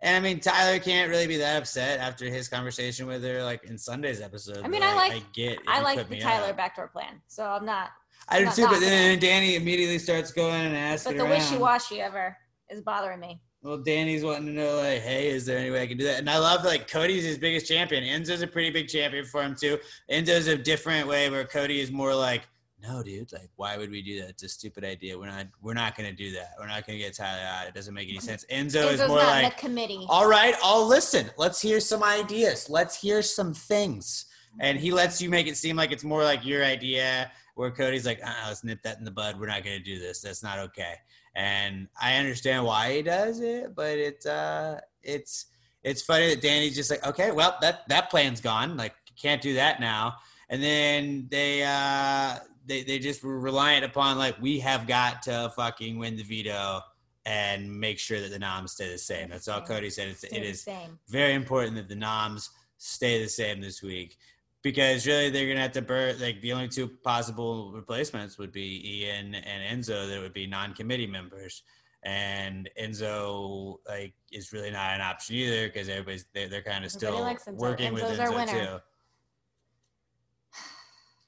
And 0.03 0.17
I 0.17 0.21
mean, 0.21 0.41
Tyler 0.41 0.79
can't 0.79 1.09
really 1.11 1.27
be 1.27 1.37
that 1.39 1.57
upset 1.57 2.01
after 2.01 2.27
his 2.27 2.49
conversation 2.49 3.07
with 3.07 3.25
her, 3.25 3.43
like 3.43 3.65
in 3.65 3.79
Sunday's 3.79 4.21
episode. 4.21 4.59
I 4.65 4.69
mean, 4.69 4.83
I 4.83 4.95
like- 4.95 5.13
I 5.13 5.23
get. 5.33 5.59
I 5.67 5.81
like 5.81 6.09
the 6.09 6.21
Tyler 6.21 6.53
backdoor 6.53 6.89
plan. 6.89 7.21
So 7.29 7.45
I'm 7.45 7.65
not. 7.65 7.91
I 8.29 8.45
do 8.45 8.51
too, 8.51 8.67
but 8.67 8.81
then. 8.81 9.19
Danny 9.19 9.55
immediately 9.57 9.99
starts 9.99 10.33
going 10.33 10.67
and 10.67 10.77
asking 10.77 11.17
But 11.17 11.25
the 11.25 11.31
wishy-washy 11.31 12.01
ever 12.01 12.37
is 12.69 12.81
bothering 12.83 13.21
me. 13.21 13.41
Well, 13.63 13.79
Danny's 13.79 14.23
wanting 14.23 14.47
to 14.47 14.53
know, 14.53 14.77
like, 14.77 15.01
hey, 15.01 15.29
is 15.29 15.45
there 15.47 15.59
any 15.59 15.71
way 15.71 15.83
I 15.83 15.87
can 15.87 15.97
do 15.97 16.05
that? 16.05 16.19
And 16.19 16.29
I 16.31 16.39
love, 16.39 16.65
like, 16.65 16.89
Cody's 16.89 17.25
his 17.25 17.39
biggest 17.39 17.67
champion. 17.67 18.05
Enzo's 18.05 18.43
a 18.43 18.47
pretty 18.47 18.71
big 18.71 18.87
champion 18.89 19.25
for 19.25 19.43
him, 19.43 19.57
too. 19.59 19.79
Enzo's 20.11 20.47
a 20.47 20.57
different 20.57 21.09
way 21.09 21.31
where 21.31 21.45
Cody 21.45 21.81
is 21.81 21.91
more 21.91 22.15
like, 22.15 22.47
no, 22.89 23.03
dude, 23.03 23.33
like, 23.33 23.51
why 23.57 23.77
would 23.77 23.91
we 23.91 24.03
do 24.03 24.21
that? 24.21 24.31
It's 24.31 24.43
a 24.43 24.49
stupid 24.49 24.85
idea. 24.85 25.19
We're 25.19 25.31
not, 25.31 25.47
we're 25.63 25.75
not 25.75 25.97
going 25.97 26.09
to 26.11 26.17
do 26.17 26.33
that. 26.33 26.51
We're 26.59 26.67
not 26.67 26.87
going 26.87 26.99
to 26.99 27.05
get 27.05 27.15
Tyler 27.15 27.43
out. 27.43 27.67
It 27.67 27.75
doesn't 27.75 27.95
make 27.95 28.09
any 28.09 28.21
sense. 28.21 28.45
Enzo 28.51 28.93
is 28.93 29.01
more 29.07 29.19
like, 29.19 29.57
committee. 29.59 30.05
all 30.09 30.29
right, 30.29 30.55
I'll 30.63 30.87
listen. 30.87 31.31
Let's 31.37 31.61
hear 31.61 31.81
some 31.81 32.03
ideas. 32.03 32.69
Let's 32.71 33.01
hear 33.01 33.23
some 33.23 33.55
things. 33.55 34.27
And 34.61 34.79
he 34.79 34.91
lets 34.91 35.21
you 35.21 35.29
make 35.29 35.47
it 35.47 35.57
seem 35.57 35.77
like 35.77 35.93
it's 35.93 36.05
more 36.05 36.25
like 36.25 36.45
your 36.45 36.65
idea, 36.65 37.31
where 37.57 37.71
Cody's 37.71 38.07
like, 38.07 38.21
uh 38.25 38.33
let's 38.47 38.65
nip 38.65 38.83
that 38.85 38.99
in 38.99 39.05
the 39.05 39.11
bud. 39.11 39.39
We're 39.39 39.49
not 39.49 39.65
going 39.65 39.79
to 39.79 39.85
do 39.85 39.99
this. 39.99 40.21
That's 40.21 40.43
not 40.43 40.59
okay. 40.59 40.95
And 41.35 41.89
I 42.01 42.17
understand 42.17 42.65
why 42.65 42.97
he 42.97 43.03
does 43.03 43.41
it, 43.41 43.75
but 43.75 43.99
it's 43.99 44.25
uh, 44.25 44.81
it's 45.03 45.47
it's 45.83 46.03
funny 46.03 46.31
that 46.31 46.41
Danny's 46.41 46.75
just 46.75 46.91
like, 46.91 47.07
okay, 47.07 47.33
well 47.33 47.59
that 47.61 47.87
that 47.89 48.11
plan's 48.11 48.41
gone. 48.41 48.77
Like, 48.77 48.95
you 49.09 49.15
can't 49.21 49.43
do 49.43 49.55
that 49.55 49.81
now. 49.81 50.15
And 50.49 50.63
then 50.63 51.27
they 51.31 51.65
uh, 51.65 52.39
they 52.67 52.83
they 52.83 52.99
just 52.99 53.23
were 53.23 53.39
reliant 53.39 53.85
upon 53.85 54.19
like 54.19 54.41
we 54.41 54.59
have 54.61 54.87
got 54.87 55.23
to 55.23 55.53
fucking 55.57 55.99
win 55.99 56.17
the 56.17 56.23
veto 56.23 56.81
and 57.25 57.69
make 57.81 57.99
sure 57.99 58.21
that 58.21 58.31
the 58.31 58.39
noms 58.39 58.73
stay 58.73 58.91
the 58.91 58.99
same. 58.99 59.29
That's 59.31 59.49
all 59.49 59.61
Cody 59.61 59.91
said. 59.91 60.09
It's, 60.09 60.21
Stay 60.21 60.37
it 60.37 60.57
same. 60.57 60.99
very 61.09 61.35
important 61.35 61.75
that 61.75 61.89
the 61.89 61.97
noms 61.97 62.51
stay 62.79 63.23
the 63.23 63.29
same 63.29 63.61
this 63.61 63.83
week 63.83 64.17
because 64.63 65.07
really 65.07 65.31
they're 65.31 65.49
gonna 65.49 65.61
have 65.61 65.73
to 65.73 65.83
burn 65.83 66.19
like 66.21 66.41
the 66.41 66.53
only 66.53 66.69
two 66.69 66.89
possible 66.89 67.73
replacements 67.73 68.39
would 68.39 68.53
be 68.53 69.03
Ian 69.03 69.35
and 69.35 69.85
Enzo 69.85 70.09
that 70.09 70.21
would 70.21 70.35
be 70.35 70.47
non-committee 70.47 71.07
members 71.07 71.63
and 72.03 72.69
Enzo 72.81 73.77
like 73.89 74.15
is 74.31 74.53
really 74.53 74.71
not 74.71 74.95
an 74.95 75.01
option 75.01 75.37
either 75.37 75.69
because 75.69 75.89
everybody's 75.89 76.27
they're, 76.35 76.49
they're 76.49 76.63
kind 76.63 76.85
of 76.85 76.91
still 76.91 77.37
working 77.53 77.93
with 77.93 78.05
Enzo's 78.05 78.19
our 78.19 78.29
Enzo 78.29 78.51
too. 78.51 78.79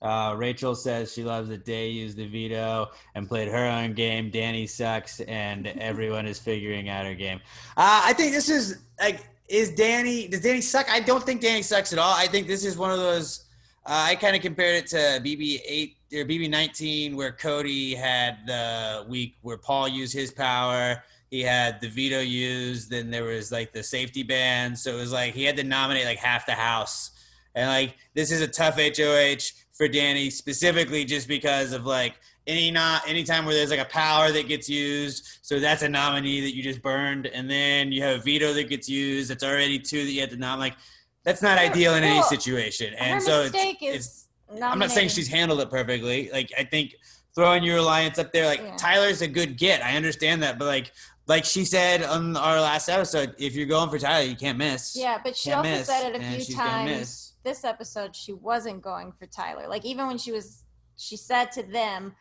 Uh, 0.00 0.34
Rachel 0.36 0.74
says 0.74 1.12
she 1.12 1.24
loves 1.24 1.48
that 1.48 1.64
Day 1.64 1.88
used 1.88 2.16
the 2.16 2.26
veto 2.26 2.88
and 3.14 3.28
played 3.28 3.48
her 3.48 3.66
own 3.66 3.94
game. 3.94 4.30
Danny 4.30 4.66
sucks, 4.66 5.20
and 5.20 5.66
everyone 5.66 6.26
is 6.26 6.38
figuring 6.38 6.88
out 6.88 7.04
her 7.04 7.14
game. 7.14 7.40
Uh, 7.76 8.02
I 8.04 8.12
think 8.12 8.32
this 8.32 8.48
is 8.48 8.78
like, 9.00 9.26
is 9.48 9.70
Danny? 9.70 10.28
Does 10.28 10.40
Danny 10.40 10.60
suck? 10.60 10.88
I 10.90 11.00
don't 11.00 11.24
think 11.24 11.40
Danny 11.40 11.62
sucks 11.62 11.92
at 11.92 11.98
all. 11.98 12.14
I 12.14 12.26
think 12.26 12.46
this 12.46 12.64
is 12.64 12.76
one 12.76 12.92
of 12.92 12.98
those. 12.98 13.44
Uh, 13.84 14.04
I 14.08 14.14
kind 14.14 14.36
of 14.36 14.42
compared 14.42 14.76
it 14.76 14.86
to 14.88 14.96
BB 14.96 15.60
eight 15.66 15.96
or 16.12 16.24
BB 16.24 16.48
nineteen, 16.48 17.16
where 17.16 17.32
Cody 17.32 17.94
had 17.94 18.46
the 18.46 19.06
week 19.08 19.36
where 19.42 19.56
Paul 19.56 19.88
used 19.88 20.12
his 20.12 20.30
power. 20.30 21.02
He 21.30 21.42
had 21.42 21.80
the 21.80 21.88
veto 21.88 22.20
used. 22.20 22.90
Then 22.90 23.10
there 23.10 23.24
was 23.24 23.50
like 23.50 23.72
the 23.72 23.82
safety 23.82 24.22
ban. 24.22 24.76
So 24.76 24.92
it 24.92 25.00
was 25.00 25.12
like 25.12 25.34
he 25.34 25.44
had 25.44 25.56
to 25.56 25.64
nominate 25.64 26.04
like 26.04 26.18
half 26.18 26.46
the 26.46 26.52
house. 26.52 27.10
And 27.54 27.68
like 27.68 27.96
this 28.14 28.30
is 28.30 28.40
a 28.40 28.48
tough 28.48 28.78
HOH 28.78 29.52
for 29.78 29.88
Danny 29.88 30.28
specifically 30.28 31.04
just 31.04 31.28
because 31.28 31.72
of 31.72 31.86
like 31.86 32.16
any 32.48 32.70
not 32.70 33.08
anytime 33.08 33.46
where 33.46 33.54
there's 33.54 33.70
like 33.70 33.78
a 33.78 33.84
power 33.86 34.32
that 34.32 34.48
gets 34.48 34.68
used. 34.68 35.38
So 35.42 35.60
that's 35.60 35.82
a 35.82 35.88
nominee 35.88 36.40
that 36.40 36.54
you 36.54 36.62
just 36.62 36.82
burned, 36.82 37.26
and 37.28 37.48
then 37.48 37.92
you 37.92 38.02
have 38.02 38.18
a 38.20 38.22
veto 38.22 38.52
that 38.52 38.68
gets 38.68 38.88
used. 38.88 39.30
That's 39.30 39.44
already 39.44 39.78
two 39.78 40.04
that 40.04 40.10
you 40.10 40.20
had 40.20 40.30
to 40.30 40.36
nominate. 40.36 40.72
Like 40.72 40.78
that's 41.24 41.40
not 41.40 41.58
Her- 41.58 41.64
ideal 41.66 41.94
in 41.94 42.02
any 42.04 42.22
situation. 42.22 42.92
And 42.94 43.22
so 43.22 43.42
it's, 43.42 43.54
it's. 43.80 44.28
I'm 44.62 44.78
not 44.78 44.90
saying 44.90 45.10
she's 45.10 45.28
handled 45.28 45.60
it 45.60 45.70
perfectly. 45.70 46.30
Like 46.32 46.50
I 46.58 46.64
think 46.64 46.94
throwing 47.34 47.62
your 47.62 47.76
alliance 47.78 48.18
up 48.18 48.32
there, 48.32 48.46
like 48.46 48.60
Yeah. 48.60 48.76
Tyler's 48.76 49.22
a 49.22 49.28
good 49.28 49.56
get. 49.56 49.82
I 49.84 49.94
understand 49.96 50.42
that, 50.42 50.58
but 50.58 50.64
like 50.64 50.92
like 51.28 51.44
she 51.44 51.64
said 51.64 52.02
on 52.02 52.36
our 52.36 52.60
last 52.60 52.88
episode, 52.88 53.34
if 53.38 53.54
you're 53.54 53.66
going 53.66 53.90
for 53.90 53.98
Tyler, 53.98 54.24
you 54.26 54.34
can't 54.34 54.58
miss. 54.58 54.96
Yeah, 54.96 55.18
but 55.22 55.36
she 55.36 55.50
Can't 55.50 55.58
also 55.58 55.70
miss, 55.70 55.86
said 55.86 56.14
it 56.14 56.20
a 56.20 56.40
few 56.42 56.54
times. 56.56 57.27
This 57.48 57.64
episode, 57.64 58.14
she 58.14 58.34
wasn't 58.34 58.82
going 58.82 59.10
for 59.10 59.24
Tyler. 59.24 59.66
Like 59.66 59.86
even 59.86 60.06
when 60.06 60.18
she 60.18 60.32
was, 60.32 60.64
she 60.98 61.16
said 61.16 61.46
to 61.52 61.62
them, 61.62 62.14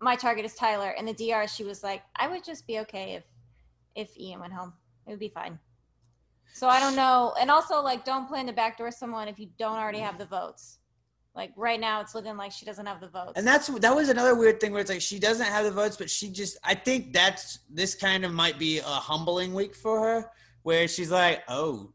"My 0.00 0.16
target 0.16 0.46
is 0.46 0.54
Tyler." 0.54 0.94
and 0.96 1.06
the 1.06 1.12
DR, 1.12 1.46
she 1.46 1.62
was 1.62 1.82
like, 1.82 2.02
"I 2.16 2.26
would 2.26 2.42
just 2.42 2.66
be 2.66 2.78
okay 2.78 3.12
if, 3.18 3.24
if 3.94 4.18
Ian 4.18 4.40
went 4.40 4.54
home. 4.54 4.72
It 5.06 5.10
would 5.10 5.18
be 5.18 5.28
fine." 5.28 5.58
So 6.54 6.68
I 6.68 6.80
don't 6.80 6.96
know. 6.96 7.34
And 7.38 7.50
also, 7.50 7.82
like, 7.82 8.06
don't 8.06 8.26
plan 8.26 8.46
to 8.46 8.54
backdoor 8.54 8.90
someone 8.92 9.28
if 9.28 9.38
you 9.38 9.50
don't 9.58 9.76
already 9.76 9.98
have 9.98 10.16
the 10.16 10.24
votes. 10.24 10.78
Like 11.34 11.52
right 11.54 11.78
now, 11.78 12.00
it's 12.00 12.14
looking 12.14 12.38
like 12.38 12.52
she 12.52 12.64
doesn't 12.64 12.86
have 12.86 13.00
the 13.02 13.08
votes. 13.08 13.32
And 13.36 13.46
that's 13.46 13.66
that 13.66 13.94
was 13.94 14.08
another 14.08 14.34
weird 14.34 14.58
thing 14.58 14.72
where 14.72 14.80
it's 14.80 14.90
like 14.90 15.02
she 15.02 15.18
doesn't 15.18 15.46
have 15.46 15.66
the 15.66 15.70
votes, 15.70 15.98
but 15.98 16.08
she 16.08 16.30
just 16.30 16.56
I 16.64 16.74
think 16.74 17.12
that's 17.12 17.58
this 17.68 17.94
kind 17.94 18.24
of 18.24 18.32
might 18.32 18.58
be 18.58 18.78
a 18.78 18.84
humbling 19.10 19.52
week 19.52 19.74
for 19.74 20.00
her, 20.00 20.30
where 20.62 20.88
she's 20.88 21.10
like, 21.10 21.42
oh, 21.48 21.92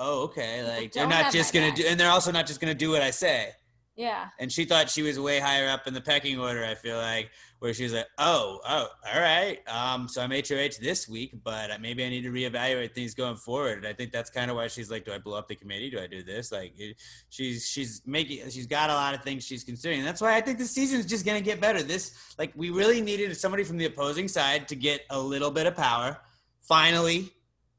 oh, 0.00 0.22
okay, 0.24 0.64
like 0.64 0.92
they're 0.92 1.06
don't 1.06 1.32
just 1.32 1.52
gonna 1.54 1.68
back. 1.68 1.76
do, 1.76 1.84
and 1.86 2.00
they're 2.00 2.10
also 2.10 2.32
not 2.32 2.46
just 2.46 2.60
gonna 2.60 2.74
do 2.74 2.90
what 2.90 3.02
I 3.02 3.10
say. 3.12 3.50
yeah. 3.96 4.28
And 4.40 4.50
she 4.50 4.64
thought 4.64 4.88
she 4.90 5.02
was 5.02 5.20
way 5.20 5.38
higher 5.38 5.68
up 5.68 5.86
in 5.86 5.94
the 5.94 6.00
pecking 6.00 6.40
order. 6.40 6.64
I 6.64 6.74
feel 6.74 6.96
like 6.96 7.30
where 7.58 7.74
she's 7.74 7.92
like, 7.92 8.06
oh, 8.16 8.58
oh, 8.66 8.88
all 9.12 9.20
right, 9.20 9.58
um, 9.68 10.08
so 10.08 10.22
I'm 10.22 10.30
HOH 10.30 10.80
this 10.80 11.06
week, 11.06 11.34
but 11.44 11.78
maybe 11.82 12.02
I 12.02 12.08
need 12.08 12.22
to 12.22 12.30
reevaluate 12.30 12.94
things 12.94 13.12
going 13.14 13.36
forward. 13.36 13.76
And 13.76 13.86
I 13.86 13.92
think 13.92 14.12
that's 14.12 14.30
kind 14.30 14.50
of 14.50 14.56
why 14.56 14.68
she's 14.68 14.90
like, 14.90 15.04
do 15.04 15.12
I 15.12 15.18
blow 15.18 15.36
up 15.36 15.46
the 15.46 15.56
committee? 15.56 15.90
Do 15.90 16.00
I 16.00 16.06
do 16.06 16.22
this? 16.22 16.50
Like, 16.50 16.72
it, 16.78 16.96
she's 17.28 17.66
she's 17.68 18.00
making 18.06 18.48
she's 18.48 18.66
got 18.66 18.88
a 18.88 18.94
lot 18.94 19.12
of 19.14 19.22
things 19.22 19.44
she's 19.44 19.64
considering. 19.64 20.02
That's 20.02 20.22
why 20.22 20.34
I 20.34 20.40
think 20.40 20.56
the 20.56 20.64
season 20.64 21.00
is 21.00 21.04
just 21.06 21.26
gonna 21.26 21.42
get 21.42 21.60
better. 21.60 21.82
This 21.82 22.34
like 22.38 22.52
we 22.56 22.70
really 22.70 23.02
needed 23.02 23.36
somebody 23.36 23.64
from 23.64 23.76
the 23.76 23.84
opposing 23.84 24.28
side 24.28 24.66
to 24.68 24.74
get 24.74 25.02
a 25.10 25.20
little 25.20 25.50
bit 25.50 25.66
of 25.66 25.76
power. 25.76 26.18
Finally, 26.62 27.30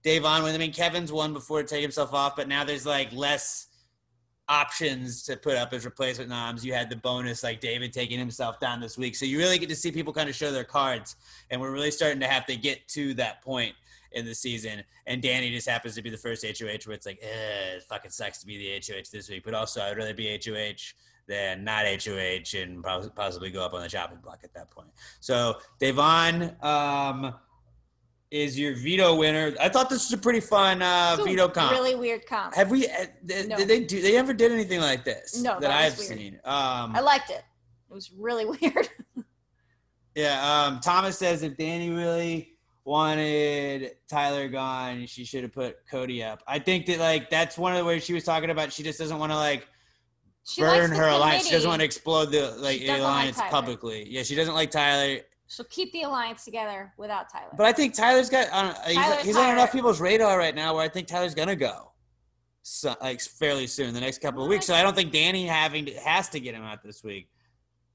Davon 0.03 0.43
with. 0.43 0.55
I 0.55 0.57
mean, 0.57 0.73
Kevin's 0.73 1.11
won 1.11 1.33
before 1.33 1.61
to 1.61 1.67
take 1.67 1.81
himself 1.81 2.13
off, 2.13 2.35
but 2.35 2.47
now 2.47 2.63
there's 2.63 2.85
like 2.85 3.11
less 3.13 3.67
options 4.49 5.23
to 5.23 5.37
put 5.37 5.55
up 5.55 5.71
as 5.73 5.85
replacement 5.85 6.29
noms. 6.29 6.65
You 6.65 6.73
had 6.73 6.89
the 6.89 6.95
bonus 6.97 7.43
like 7.43 7.61
David 7.61 7.93
taking 7.93 8.19
himself 8.19 8.59
down 8.59 8.81
this 8.81 8.97
week. 8.97 9.15
So 9.15 9.25
you 9.25 9.37
really 9.37 9.57
get 9.57 9.69
to 9.69 9.75
see 9.75 9.91
people 9.91 10.11
kind 10.11 10.29
of 10.29 10.35
show 10.35 10.51
their 10.51 10.65
cards. 10.65 11.15
And 11.49 11.61
we're 11.61 11.71
really 11.71 11.91
starting 11.91 12.19
to 12.19 12.27
have 12.27 12.45
to 12.47 12.57
get 12.57 12.85
to 12.89 13.13
that 13.15 13.41
point 13.41 13.73
in 14.11 14.25
the 14.25 14.35
season. 14.35 14.83
And 15.07 15.21
Danny 15.21 15.51
just 15.51 15.69
happens 15.69 15.95
to 15.95 16.01
be 16.01 16.09
the 16.09 16.17
first 16.17 16.45
HOH 16.45 16.85
where 16.85 16.95
it's 16.95 17.05
like, 17.05 17.19
it 17.21 17.83
fucking 17.83 18.11
sucks 18.11 18.39
to 18.39 18.45
be 18.45 18.57
the 18.57 18.93
HOH 18.93 19.05
this 19.11 19.29
week. 19.29 19.43
But 19.45 19.53
also, 19.53 19.81
I'd 19.81 19.97
rather 19.97 20.13
be 20.13 20.37
HOH 20.43 20.93
than 21.27 21.63
not 21.63 21.85
HOH 21.85 22.57
and 22.57 22.83
possibly 23.15 23.51
go 23.51 23.63
up 23.63 23.73
on 23.73 23.81
the 23.81 23.87
chopping 23.87 24.17
block 24.17 24.41
at 24.43 24.53
that 24.53 24.69
point. 24.69 24.89
So 25.21 25.59
Devon 25.79 26.55
um, 26.61 27.33
is 28.31 28.57
your 28.57 28.73
veto 28.75 29.13
winner. 29.15 29.53
I 29.59 29.67
thought 29.69 29.89
this 29.89 30.09
was 30.09 30.13
a 30.17 30.21
pretty 30.21 30.39
fun 30.39 30.81
uh, 30.81 31.17
It's 31.19 31.27
veto 31.27 31.49
comp. 31.49 31.71
Really 31.71 31.95
weird 31.95 32.25
comp. 32.25 32.55
Have 32.55 32.71
we? 32.71 32.87
uh, 32.87 33.05
Did, 33.25 33.49
No. 33.49 33.57
did 33.57 33.67
they 33.67 33.81
do? 33.81 34.01
They 34.01 34.15
ever 34.17 34.33
did 34.33 34.51
anything 34.53 34.79
like 34.79 35.03
this? 35.03 35.41
No, 35.41 35.51
that, 35.53 35.61
that 35.61 35.71
I've 35.71 35.97
weird. 35.97 36.07
seen. 36.07 36.33
Um, 36.45 36.95
I 36.95 37.01
liked 37.01 37.29
it. 37.29 37.43
It 37.89 37.93
was 37.93 38.11
really 38.17 38.45
weird. 38.61 38.89
yeah. 40.15 40.63
Um, 40.65 40.79
Thomas 40.79 41.17
says 41.17 41.43
if 41.43 41.57
Danny 41.57 41.89
really 41.89 42.53
wanted 42.85 43.91
Tyler 44.09 44.47
gone, 44.47 45.05
she 45.07 45.25
should 45.25 45.43
have 45.43 45.51
put 45.53 45.77
Cody 45.89 46.23
up. 46.23 46.41
I 46.47 46.57
think 46.59 46.85
that 46.87 46.99
like 46.99 47.29
that's 47.29 47.57
one 47.57 47.73
of 47.73 47.77
the 47.79 47.85
ways 47.85 48.03
she 48.03 48.13
was 48.13 48.23
talking 48.23 48.49
about. 48.49 48.71
She 48.71 48.81
just 48.81 48.97
doesn't 48.97 49.19
want 49.19 49.33
to 49.33 49.37
like 49.37 49.67
She 50.45 50.61
burn 50.61 50.91
her 50.91 51.07
alliance. 51.09 51.45
She 51.47 51.51
doesn't 51.51 51.69
want 51.69 51.81
to 51.81 51.85
explode 51.85 52.27
the 52.31 52.51
like 52.59 52.79
doesn't 52.79 52.87
like 52.93 52.99
alliance 53.01 53.41
publicly. 53.49 54.07
Yeah, 54.09 54.23
she 54.23 54.35
doesn't 54.35 54.53
like 54.55 54.71
Tyler. 54.71 55.19
She'll 55.51 55.65
keep 55.65 55.91
the 55.91 56.03
alliance 56.03 56.45
together 56.45 56.93
without 56.97 57.29
Tyler. 57.29 57.51
But 57.57 57.65
I 57.65 57.73
think 57.73 57.93
Tyler's 57.93 58.29
got. 58.29 58.47
I 58.53 58.63
don't, 58.63 58.85
he's, 58.85 58.95
Tyler's 58.95 59.25
he's 59.25 59.35
on 59.35 59.49
enough 59.49 59.73
people's 59.73 59.99
radar 59.99 60.37
right 60.37 60.55
now 60.55 60.73
where 60.75 60.83
I 60.83 60.87
think 60.87 61.07
Tyler's 61.07 61.35
gonna 61.35 61.57
go, 61.57 61.91
so, 62.61 62.95
like 63.01 63.19
fairly 63.19 63.67
soon, 63.67 63.93
the 63.93 63.99
next 63.99 64.21
couple 64.21 64.43
of 64.43 64.47
weeks. 64.47 64.65
So 64.65 64.73
I 64.73 64.81
don't 64.81 64.95
think 64.95 65.11
Danny 65.11 65.45
having 65.45 65.87
to, 65.87 65.93
has 65.95 66.29
to 66.29 66.39
get 66.39 66.55
him 66.55 66.63
out 66.63 66.81
this 66.81 67.03
week. 67.03 67.27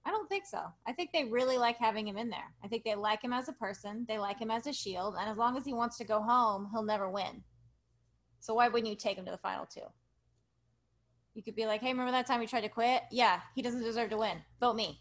I 0.04 0.10
don't 0.10 0.28
think 0.28 0.44
so. 0.44 0.60
I 0.86 0.92
think 0.92 1.10
they 1.14 1.25
really 1.25 1.56
like 1.56 1.78
having 1.78 2.06
him 2.06 2.18
in 2.18 2.28
there. 2.28 2.52
I 2.62 2.68
think 2.68 2.84
they 2.84 2.94
like 2.94 3.25
him 3.25 3.32
as 3.32 3.48
a 3.48 3.54
person. 3.54 4.04
They 4.06 4.18
like 4.18 4.38
him 4.38 4.50
as 4.50 4.66
a 4.66 4.72
shield. 4.72 5.16
And 5.18 5.26
as 5.26 5.38
long 5.38 5.56
as 5.56 5.64
he 5.64 5.72
wants 5.72 5.96
to 5.96 6.04
go 6.04 6.20
home, 6.20 6.68
he'll 6.72 6.84
never 6.84 7.10
win. 7.10 7.42
So 8.40 8.52
why 8.54 8.68
wouldn't 8.68 8.90
you 8.90 8.96
take 8.96 9.16
him 9.16 9.25
to 9.25 9.30
the 9.30 9.38
final 9.38 9.64
two? 9.64 9.80
You 11.32 11.42
could 11.42 11.56
be 11.56 11.64
like, 11.64 11.80
hey, 11.80 11.88
remember 11.88 12.12
that 12.12 12.26
time 12.26 12.42
you 12.42 12.46
tried 12.48 12.60
to 12.60 12.68
quit? 12.68 13.04
Yeah, 13.10 13.40
he 13.54 13.62
doesn't 13.62 13.82
deserve 13.82 14.10
to 14.10 14.18
win. 14.18 14.42
Vote 14.60 14.76
me. 14.76 15.00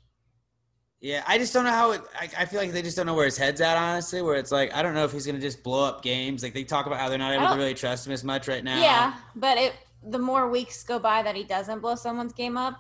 Yeah, 1.01 1.23
I 1.27 1.37
just 1.37 1.53
don't 1.53 1.65
know 1.65 1.71
how 1.71 1.91
it. 1.91 2.01
I, 2.19 2.29
I 2.39 2.45
feel 2.45 2.59
like 2.59 2.71
they 2.71 2.81
just 2.81 2.97
don't 2.97 3.05
know 3.05 3.13
where 3.13 3.25
his 3.25 3.37
head's 3.37 3.61
at, 3.61 3.77
honestly. 3.77 4.21
Where 4.21 4.35
it's 4.35 4.51
like 4.51 4.73
I 4.73 4.81
don't 4.81 4.93
know 4.93 5.03
if 5.03 5.11
he's 5.11 5.25
gonna 5.25 5.39
just 5.39 5.61
blow 5.61 5.85
up 5.85 6.01
games. 6.01 6.41
Like 6.41 6.53
they 6.53 6.63
talk 6.63 6.87
about 6.87 6.99
how 6.99 7.09
they're 7.09 7.17
not 7.17 7.33
able 7.33 7.47
to 7.47 7.53
oh. 7.53 7.57
really 7.57 7.73
trust 7.73 8.07
him 8.07 8.13
as 8.13 8.23
much 8.23 8.47
right 8.47 8.63
now. 8.63 8.79
Yeah, 8.79 9.13
but 9.35 9.57
it 9.57 9.75
the 10.07 10.19
more 10.19 10.49
weeks 10.49 10.83
go 10.83 10.99
by 10.99 11.23
that 11.23 11.35
he 11.35 11.43
doesn't 11.43 11.79
blow 11.79 11.95
someone's 11.95 12.33
game 12.33 12.57
up. 12.57 12.77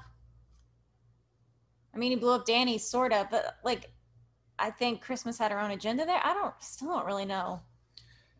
I 1.93 1.97
mean, 1.97 2.11
he 2.11 2.17
blew 2.17 2.33
up 2.33 2.45
Danny's 2.45 2.87
sort 2.87 3.13
of, 3.13 3.29
but 3.31 3.57
like, 3.63 3.89
I 4.59 4.69
think 4.69 5.01
Christmas 5.01 5.37
had 5.37 5.51
her 5.51 5.59
own 5.59 5.71
agenda 5.71 6.05
there. 6.05 6.19
I 6.23 6.33
don't, 6.33 6.53
still 6.59 6.89
don't 6.89 7.05
really 7.05 7.25
know 7.25 7.61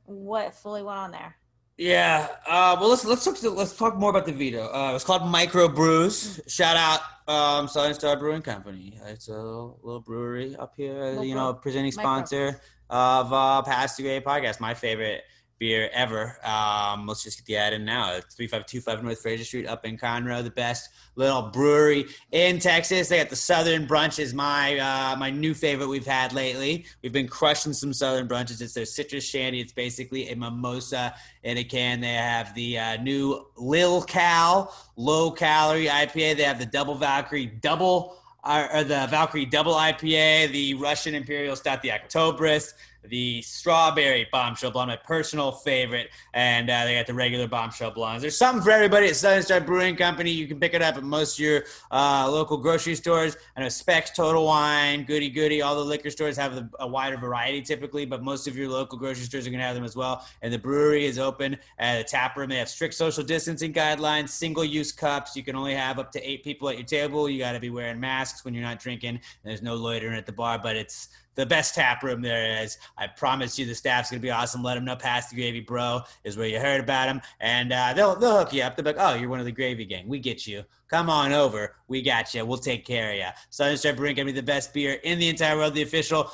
what 0.03 0.53
fully 0.53 0.83
went 0.83 0.99
on 0.99 1.11
there. 1.11 1.37
Yeah. 1.77 2.27
Uh, 2.47 2.77
well, 2.79 2.89
let's 2.89 3.03
let's 3.03 3.25
talk 3.25 3.41
let's 3.43 3.75
talk 3.75 3.97
more 3.97 4.09
about 4.09 4.25
the 4.25 4.31
veto. 4.31 4.71
Uh, 4.73 4.93
it's 4.95 5.03
called 5.03 5.27
Micro 5.27 5.67
Brews. 5.67 6.39
Shout 6.47 6.77
out 6.77 7.01
um, 7.27 7.67
Southern 7.67 7.93
Star 7.93 8.15
Brewing 8.17 8.41
Company. 8.41 8.97
It's 9.05 9.27
a 9.27 9.33
little, 9.33 9.79
little 9.83 10.01
brewery 10.01 10.55
up 10.55 10.73
here. 10.77 10.93
Little 10.93 11.25
you 11.25 11.35
know, 11.35 11.53
presenting 11.53 11.91
micro. 11.95 12.01
sponsor 12.01 12.61
of 12.89 13.33
uh, 13.33 13.61
Pass 13.63 13.97
the 13.97 14.03
Gravy 14.03 14.23
podcast. 14.23 14.61
My 14.61 14.73
favorite 14.73 15.23
beer 15.59 15.89
ever. 15.93 16.37
Um, 16.43 17.07
let's 17.07 17.23
just 17.23 17.39
get 17.39 17.45
the 17.45 17.57
ad 17.57 17.73
in 17.73 17.85
now. 17.85 18.19
3525 18.19 19.03
North 19.03 19.21
Frazier 19.21 19.43
Street 19.43 19.67
up 19.67 19.85
in 19.85 19.97
Conroe, 19.97 20.43
the 20.43 20.51
best 20.51 20.89
little 21.15 21.43
brewery 21.43 22.05
in 22.31 22.59
Texas. 22.59 23.07
They 23.07 23.17
got 23.17 23.29
the 23.29 23.35
Southern 23.35 23.87
Brunch 23.87 24.19
is 24.19 24.33
my 24.33 24.77
uh, 24.77 25.15
my 25.17 25.29
new 25.29 25.53
favorite 25.53 25.87
we've 25.87 26.05
had 26.05 26.33
lately. 26.33 26.85
We've 27.01 27.13
been 27.13 27.27
crushing 27.27 27.73
some 27.73 27.93
Southern 27.93 28.27
Brunches. 28.27 28.61
It's 28.61 28.73
their 28.73 28.85
citrus 28.85 29.23
shandy. 29.23 29.61
It's 29.61 29.73
basically 29.73 30.29
a 30.29 30.35
mimosa 30.35 31.15
in 31.43 31.57
a 31.57 31.63
can. 31.63 32.01
They 32.01 32.13
have 32.13 32.53
the 32.55 32.79
uh, 32.79 32.97
new 33.01 33.47
Lil 33.57 34.01
Cal 34.03 34.75
low 34.97 35.31
calorie 35.31 35.87
IPA. 35.87 36.37
They 36.37 36.43
have 36.43 36.59
the 36.59 36.65
Double 36.65 36.95
Valkyrie 36.95 37.45
double 37.45 38.17
or, 38.45 38.71
or 38.73 38.83
the 38.83 39.07
Valkyrie 39.09 39.45
double 39.45 39.73
IPA, 39.73 40.51
the 40.51 40.75
Russian 40.75 41.15
Imperial 41.15 41.55
Stout, 41.55 41.81
the 41.81 41.89
Octoberist, 41.89 42.73
the 43.09 43.41
Strawberry 43.41 44.27
Bombshell 44.31 44.71
Blonde, 44.71 44.89
my 44.89 44.95
personal 44.95 45.51
favorite, 45.51 46.09
and 46.33 46.69
uh, 46.69 46.85
they 46.85 46.95
got 46.95 47.07
the 47.07 47.13
regular 47.13 47.47
Bombshell 47.47 47.91
Blondes. 47.91 48.21
There's 48.21 48.37
something 48.37 48.63
for 48.63 48.71
everybody 48.71 49.07
at 49.07 49.15
Southern 49.15 49.43
Star 49.43 49.61
Brewing 49.61 49.95
Company. 49.95 50.31
You 50.31 50.47
can 50.47 50.59
pick 50.59 50.73
it 50.73 50.81
up 50.81 50.97
at 50.97 51.03
most 51.03 51.39
of 51.39 51.45
your 51.45 51.63
uh, 51.91 52.29
local 52.31 52.57
grocery 52.57 52.95
stores. 52.95 53.37
I 53.55 53.61
know 53.61 53.69
Specs, 53.69 54.11
Total 54.11 54.43
Wine, 54.43 55.03
Goody 55.03 55.29
Goody, 55.29 55.61
all 55.61 55.75
the 55.75 55.83
liquor 55.83 56.09
stores 56.09 56.37
have 56.37 56.55
the, 56.55 56.69
a 56.79 56.87
wider 56.87 57.17
variety 57.17 57.61
typically, 57.61 58.05
but 58.05 58.23
most 58.23 58.47
of 58.47 58.55
your 58.55 58.69
local 58.69 58.97
grocery 58.97 59.25
stores 59.25 59.47
are 59.47 59.49
going 59.49 59.59
to 59.59 59.65
have 59.65 59.75
them 59.75 59.83
as 59.83 59.95
well. 59.95 60.25
And 60.41 60.53
the 60.53 60.59
brewery 60.59 61.05
is 61.05 61.19
open 61.19 61.57
at 61.79 61.99
a 61.99 62.03
tap 62.03 62.37
room. 62.37 62.49
They 62.49 62.57
have 62.57 62.69
strict 62.69 62.93
social 62.93 63.23
distancing 63.23 63.73
guidelines, 63.73 64.29
single 64.29 64.65
use 64.65 64.91
cups. 64.91 65.35
You 65.35 65.43
can 65.43 65.55
only 65.55 65.75
have 65.75 65.99
up 65.99 66.11
to 66.13 66.29
eight 66.29 66.43
people 66.43 66.69
at 66.69 66.77
your 66.77 66.85
table. 66.85 67.29
You 67.29 67.39
got 67.39 67.53
to 67.53 67.59
be 67.59 67.69
wearing 67.69 67.99
masks 67.99 68.45
when 68.45 68.53
you're 68.53 68.63
not 68.63 68.79
drinking. 68.79 69.19
There's 69.43 69.61
no 69.61 69.75
loitering 69.75 70.15
at 70.15 70.25
the 70.25 70.31
bar, 70.31 70.59
but 70.61 70.75
it's 70.75 71.09
the 71.35 71.45
best 71.45 71.75
tap 71.75 72.03
room 72.03 72.21
there 72.21 72.61
is. 72.63 72.77
I 72.97 73.07
promise 73.07 73.59
you, 73.59 73.65
the 73.65 73.75
staff's 73.75 74.09
gonna 74.09 74.19
be 74.19 74.31
awesome. 74.31 74.63
Let 74.63 74.75
them 74.75 74.85
know 74.85 74.95
Pass 74.95 75.29
the 75.29 75.35
Gravy 75.35 75.61
Bro 75.61 76.01
is 76.23 76.37
where 76.37 76.47
you 76.47 76.59
heard 76.59 76.81
about 76.81 77.05
them, 77.07 77.21
and 77.39 77.71
uh, 77.71 77.93
they'll 77.93 78.15
they'll 78.15 78.37
hook 78.37 78.53
you 78.53 78.63
up. 78.63 78.75
They're 78.75 78.85
like, 78.85 78.97
oh, 78.99 79.15
you're 79.15 79.29
one 79.29 79.39
of 79.39 79.45
the 79.45 79.51
Gravy 79.51 79.85
Gang. 79.85 80.07
We 80.07 80.19
get 80.19 80.47
you. 80.47 80.63
Come 80.89 81.09
on 81.09 81.33
over. 81.33 81.75
We 81.87 82.01
got 82.01 82.33
you. 82.33 82.45
We'll 82.45 82.57
take 82.57 82.85
care 82.85 83.11
of 83.11 83.17
you. 83.17 83.27
Southern 83.49 83.77
Star 83.77 83.93
Brewing 83.93 84.15
Company, 84.15 84.33
the 84.33 84.43
best 84.43 84.73
beer 84.73 84.93
in 85.03 85.19
the 85.19 85.29
entire 85.29 85.57
world. 85.57 85.73
The 85.73 85.81
official 85.81 86.31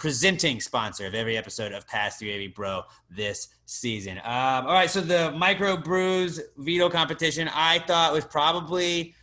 presenting 0.00 0.60
sponsor 0.60 1.06
of 1.06 1.14
every 1.14 1.36
episode 1.36 1.72
of 1.72 1.86
Pass 1.86 2.18
the 2.18 2.24
Gravy 2.24 2.48
Bro 2.48 2.84
this 3.10 3.48
season. 3.66 4.16
Um, 4.18 4.66
all 4.66 4.72
right, 4.72 4.88
so 4.90 5.02
the 5.02 5.30
micro 5.32 5.76
brews 5.76 6.40
veto 6.56 6.88
competition, 6.88 7.50
I 7.52 7.80
thought 7.80 8.14
was 8.14 8.24
probably 8.24 9.14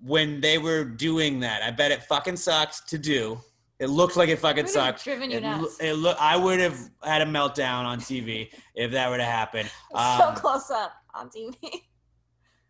when 0.00 0.42
they 0.42 0.58
were 0.58 0.84
doing 0.84 1.40
that. 1.40 1.62
I 1.62 1.70
bet 1.70 1.92
it 1.92 2.02
fucking 2.02 2.36
sucked 2.36 2.86
to 2.90 2.98
do. 2.98 3.40
It 3.84 3.90
looked 3.90 4.16
like 4.16 4.30
it 4.30 4.38
fucking 4.38 4.66
sucked. 4.66 5.04
driven 5.04 5.30
you 5.30 5.36
It, 5.36 5.42
nuts. 5.42 5.76
it 5.78 5.92
look, 5.92 6.16
I 6.18 6.36
would 6.38 6.58
have 6.58 6.78
had 7.02 7.20
a 7.20 7.26
meltdown 7.26 7.84
on 7.84 8.00
TV 8.00 8.48
if 8.74 8.92
that 8.92 9.10
were 9.10 9.18
to 9.18 9.24
happen. 9.24 9.66
so 9.92 9.98
Um, 9.98 10.34
close 10.34 10.70
up 10.70 10.92
on 11.14 11.28
TV. 11.28 11.54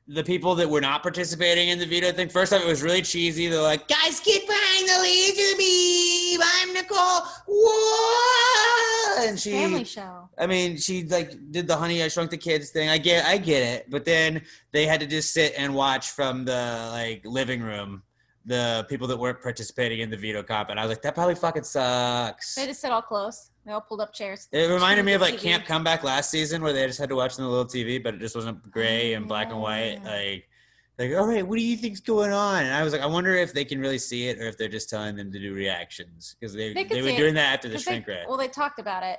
the 0.08 0.24
people 0.24 0.56
that 0.56 0.68
were 0.68 0.80
not 0.80 1.02
participating 1.02 1.68
in 1.68 1.78
the 1.78 1.86
veto 1.86 2.10
thing, 2.12 2.28
first 2.28 2.52
off, 2.52 2.60
it 2.62 2.66
was 2.66 2.82
really 2.82 3.00
cheesy. 3.00 3.46
They're 3.48 3.62
like, 3.62 3.86
guys, 3.86 4.18
get 4.20 4.44
behind 4.46 4.88
the 4.88 4.98
laser 5.02 5.56
beam. 5.56 6.40
I'm 6.42 6.72
Nicole. 6.74 7.20
Whoa! 7.46 9.28
And 9.28 9.38
she, 9.38 9.52
Family 9.52 9.84
show. 9.84 10.28
I 10.36 10.46
mean, 10.48 10.76
she 10.76 11.04
like 11.04 11.30
did 11.52 11.66
the 11.68 11.76
Honey 11.76 12.02
I 12.02 12.08
Shrunk 12.08 12.30
the 12.30 12.36
Kids 12.36 12.70
thing. 12.70 12.88
I 12.88 12.98
get, 12.98 13.24
I 13.24 13.38
get 13.38 13.62
it. 13.62 13.90
But 13.90 14.04
then 14.04 14.42
they 14.72 14.86
had 14.86 14.98
to 15.00 15.06
just 15.06 15.32
sit 15.32 15.54
and 15.56 15.74
watch 15.74 16.10
from 16.10 16.44
the 16.44 16.88
like 16.90 17.22
living 17.24 17.62
room 17.62 18.02
the 18.46 18.86
people 18.88 19.06
that 19.08 19.16
weren't 19.16 19.40
participating 19.40 20.00
in 20.00 20.10
the 20.10 20.16
veto 20.16 20.42
comp, 20.42 20.70
and 20.70 20.78
I 20.78 20.82
was 20.82 20.90
like, 20.90 21.02
that 21.02 21.14
probably 21.14 21.34
fucking 21.34 21.64
sucks. 21.64 22.54
They 22.54 22.66
just 22.66 22.80
sit 22.80 22.92
all 22.92 23.02
close. 23.02 23.50
They 23.64 23.72
all 23.72 23.80
pulled 23.80 24.00
up 24.00 24.12
chairs. 24.12 24.48
It 24.52 24.70
reminded 24.70 25.04
me 25.04 25.14
of 25.14 25.22
like 25.22 25.34
TV. 25.34 25.40
Camp 25.40 25.64
Comeback 25.64 26.04
last 26.04 26.30
season 26.30 26.62
where 26.62 26.72
they 26.72 26.86
just 26.86 26.98
had 26.98 27.08
to 27.08 27.16
watch 27.16 27.38
on 27.38 27.44
the 27.44 27.50
little 27.50 27.64
TV, 27.64 28.02
but 28.02 28.14
it 28.14 28.20
just 28.20 28.36
wasn't 28.36 28.70
gray 28.70 29.14
and 29.14 29.26
black 29.26 29.50
and 29.50 29.60
white. 29.60 30.00
Yeah. 30.04 30.10
Like, 30.10 30.48
like, 30.98 31.10
all 31.18 31.26
right, 31.26 31.44
what 31.44 31.58
do 31.58 31.64
you 31.64 31.76
think's 31.76 32.00
going 32.00 32.32
on? 32.32 32.62
And 32.62 32.72
I 32.72 32.84
was 32.84 32.92
like, 32.92 33.02
I 33.02 33.06
wonder 33.06 33.34
if 33.34 33.52
they 33.52 33.64
can 33.64 33.80
really 33.80 33.98
see 33.98 34.28
it 34.28 34.38
or 34.38 34.44
if 34.44 34.56
they're 34.56 34.68
just 34.68 34.88
telling 34.88 35.16
them 35.16 35.32
to 35.32 35.38
do 35.40 35.52
reactions 35.52 36.36
because 36.38 36.54
they 36.54 36.72
They 36.72 36.84
they, 36.84 37.02
were 37.02 37.08
see 37.08 37.14
it, 37.14 37.18
doing 37.18 37.34
that 37.34 37.54
after 37.54 37.68
the 37.68 37.78
shrink 37.78 38.06
ray. 38.06 38.24
Well, 38.28 38.36
they 38.36 38.48
talked 38.48 38.78
about 38.78 39.02
it. 39.02 39.18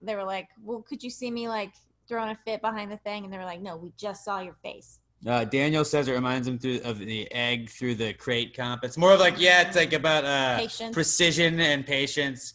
They 0.00 0.14
were 0.14 0.24
like, 0.24 0.48
"Well, 0.62 0.82
could 0.82 1.02
you 1.02 1.10
see 1.10 1.30
me 1.30 1.48
like 1.48 1.72
throwing 2.08 2.30
a 2.30 2.38
fit 2.44 2.60
behind 2.60 2.92
the 2.92 2.98
thing?" 2.98 3.24
And 3.24 3.32
they 3.32 3.38
were 3.38 3.44
like, 3.44 3.60
"No, 3.60 3.76
we 3.76 3.92
just 3.96 4.24
saw 4.24 4.40
your 4.40 4.56
face." 4.62 5.00
Uh, 5.26 5.44
Daniel 5.44 5.84
says 5.84 6.08
it 6.08 6.12
reminds 6.12 6.48
him 6.48 6.58
through 6.58 6.80
of 6.84 6.98
the 6.98 7.30
egg 7.32 7.70
through 7.70 7.94
the 7.94 8.12
crate 8.14 8.56
comp. 8.56 8.82
It's 8.84 8.98
more 8.98 9.12
of 9.12 9.20
like 9.20 9.38
yeah, 9.38 9.62
it's 9.62 9.76
like 9.76 9.92
about 9.92 10.24
uh, 10.24 10.66
precision 10.92 11.60
and 11.60 11.86
patience. 11.86 12.54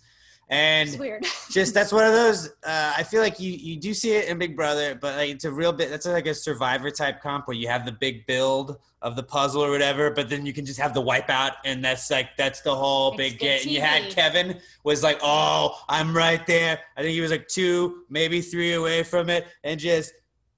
And 0.50 0.90
It's 0.90 0.98
weird. 0.98 1.26
just 1.52 1.74
that's 1.74 1.92
one 1.92 2.06
of 2.06 2.14
those 2.14 2.48
uh, 2.66 2.94
i 2.96 3.04
feel 3.04 3.22
like 3.22 3.38
you 3.38 3.52
you 3.52 3.76
do 3.78 3.94
see 3.94 4.14
it 4.14 4.30
in 4.30 4.38
big 4.38 4.56
brother 4.56 4.96
but 4.96 5.18
like 5.18 5.30
it's 5.30 5.44
a 5.44 5.52
real 5.52 5.74
bit 5.74 5.90
that's 5.90 6.06
like 6.06 6.26
a 6.26 6.34
survivor 6.34 6.90
type 6.90 7.22
comp 7.22 7.48
where 7.48 7.58
you 7.58 7.68
have 7.68 7.86
the 7.86 7.92
big 7.92 8.26
build 8.28 8.78
of 9.02 9.18
the 9.18 9.24
puzzle 9.24 9.62
or 9.62 9.70
whatever 9.70 10.10
but 10.10 10.30
then 10.30 10.46
you 10.46 10.54
can 10.54 10.66
just 10.66 10.80
have 10.80 10.94
the 10.94 11.02
wipeout 11.02 11.52
and 11.66 11.84
that's 11.84 12.10
like 12.10 12.30
that's 12.38 12.62
the 12.62 12.74
whole 12.74 13.10
It's 13.10 13.18
big 13.18 13.40
get 13.40 13.64
and 13.64 13.72
you 13.72 13.82
had 13.82 14.10
kevin 14.10 14.60
was 14.86 15.04
like 15.04 15.20
oh 15.22 15.78
i'm 15.90 16.16
right 16.16 16.46
there 16.48 16.80
i 16.96 17.02
think 17.02 17.14
he 17.14 17.22
was 17.22 17.32
like 17.32 17.48
two 17.50 18.04
maybe 18.10 18.40
three 18.40 18.74
away 18.74 19.04
from 19.04 19.30
it 19.30 19.48
and 19.66 19.78
just 19.80 20.14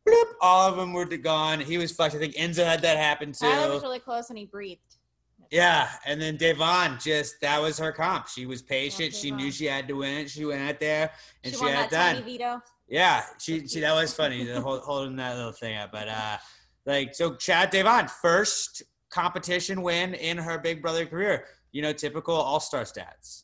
bloop, 0.10 0.34
all 0.42 0.70
of 0.70 0.78
them 0.78 0.94
were 0.94 1.06
gone 1.06 1.60
he 1.60 1.78
was 1.78 1.92
fucked 1.92 2.16
i 2.16 2.18
think 2.18 2.36
enzo 2.36 2.66
had 2.66 2.82
that 2.82 2.98
happen 2.98 3.32
too 3.32 3.46
Tyler 3.46 3.74
was 3.74 3.84
really 3.84 4.00
close 4.00 4.30
and 4.30 4.38
he 4.38 4.46
breathed. 4.46 4.82
yeah, 5.52 5.90
and 6.06 6.22
then 6.22 6.38
Devon 6.38 6.98
just 7.00 7.42
that 7.42 7.60
was 7.60 7.80
her 7.80 7.92
comp. 7.92 8.28
She 8.28 8.46
was 8.46 8.62
patient. 8.62 9.14
Love 9.14 9.22
She 9.22 9.32
knew 9.32 9.52
she 9.52 9.66
had 9.66 9.88
to 9.88 9.96
win 9.96 10.20
it. 10.20 10.30
She 10.30 10.46
went 10.46 10.62
out 10.62 10.80
there 10.80 11.12
and 11.44 11.54
She, 11.54 11.60
she, 11.60 11.66
had 11.66 11.90
that 11.90 12.24
done. 12.24 12.62
Yeah, 12.88 13.24
she 13.40 13.68
she 13.68 13.80
that 13.80 13.94
was 13.94 14.14
funny 14.14 14.44
the 14.44 14.62
whole, 14.66 14.80
holding 14.80 15.16
that 15.16 15.36
little 15.38 15.52
thing 15.52 15.78
up. 15.78 15.92
But 15.92 16.08
uh, 16.08 16.38
Like, 16.86 17.16
so 17.16 17.36
Chad 17.36 17.70
Devon, 17.72 18.08
first 18.08 18.84
competition 19.10 19.82
win 19.82 20.14
in 20.14 20.38
her 20.38 20.60
Big 20.60 20.82
Brother 20.82 21.06
career. 21.06 21.46
You 21.72 21.82
know, 21.82 21.94
typical 21.94 22.36
All 22.36 22.60
Star 22.60 22.84
stats. 22.84 23.44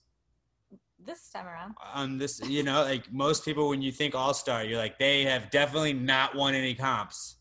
This 1.06 1.30
time 1.30 1.46
around. 1.46 1.76
On 1.94 2.18
this, 2.18 2.42
you 2.48 2.64
know, 2.64 2.82
like 2.84 3.12
most 3.14 3.46
people, 3.46 3.70
when 3.70 3.82
you 3.82 3.92
think 3.92 4.16
All 4.16 4.34
Star, 4.34 4.64
you're 4.64 4.80
like 4.80 4.98
they 4.98 5.24
have 5.24 5.50
definitely 5.52 5.94
not 5.94 6.36
won 6.36 6.56
any 6.56 6.74
comps. 6.74 7.36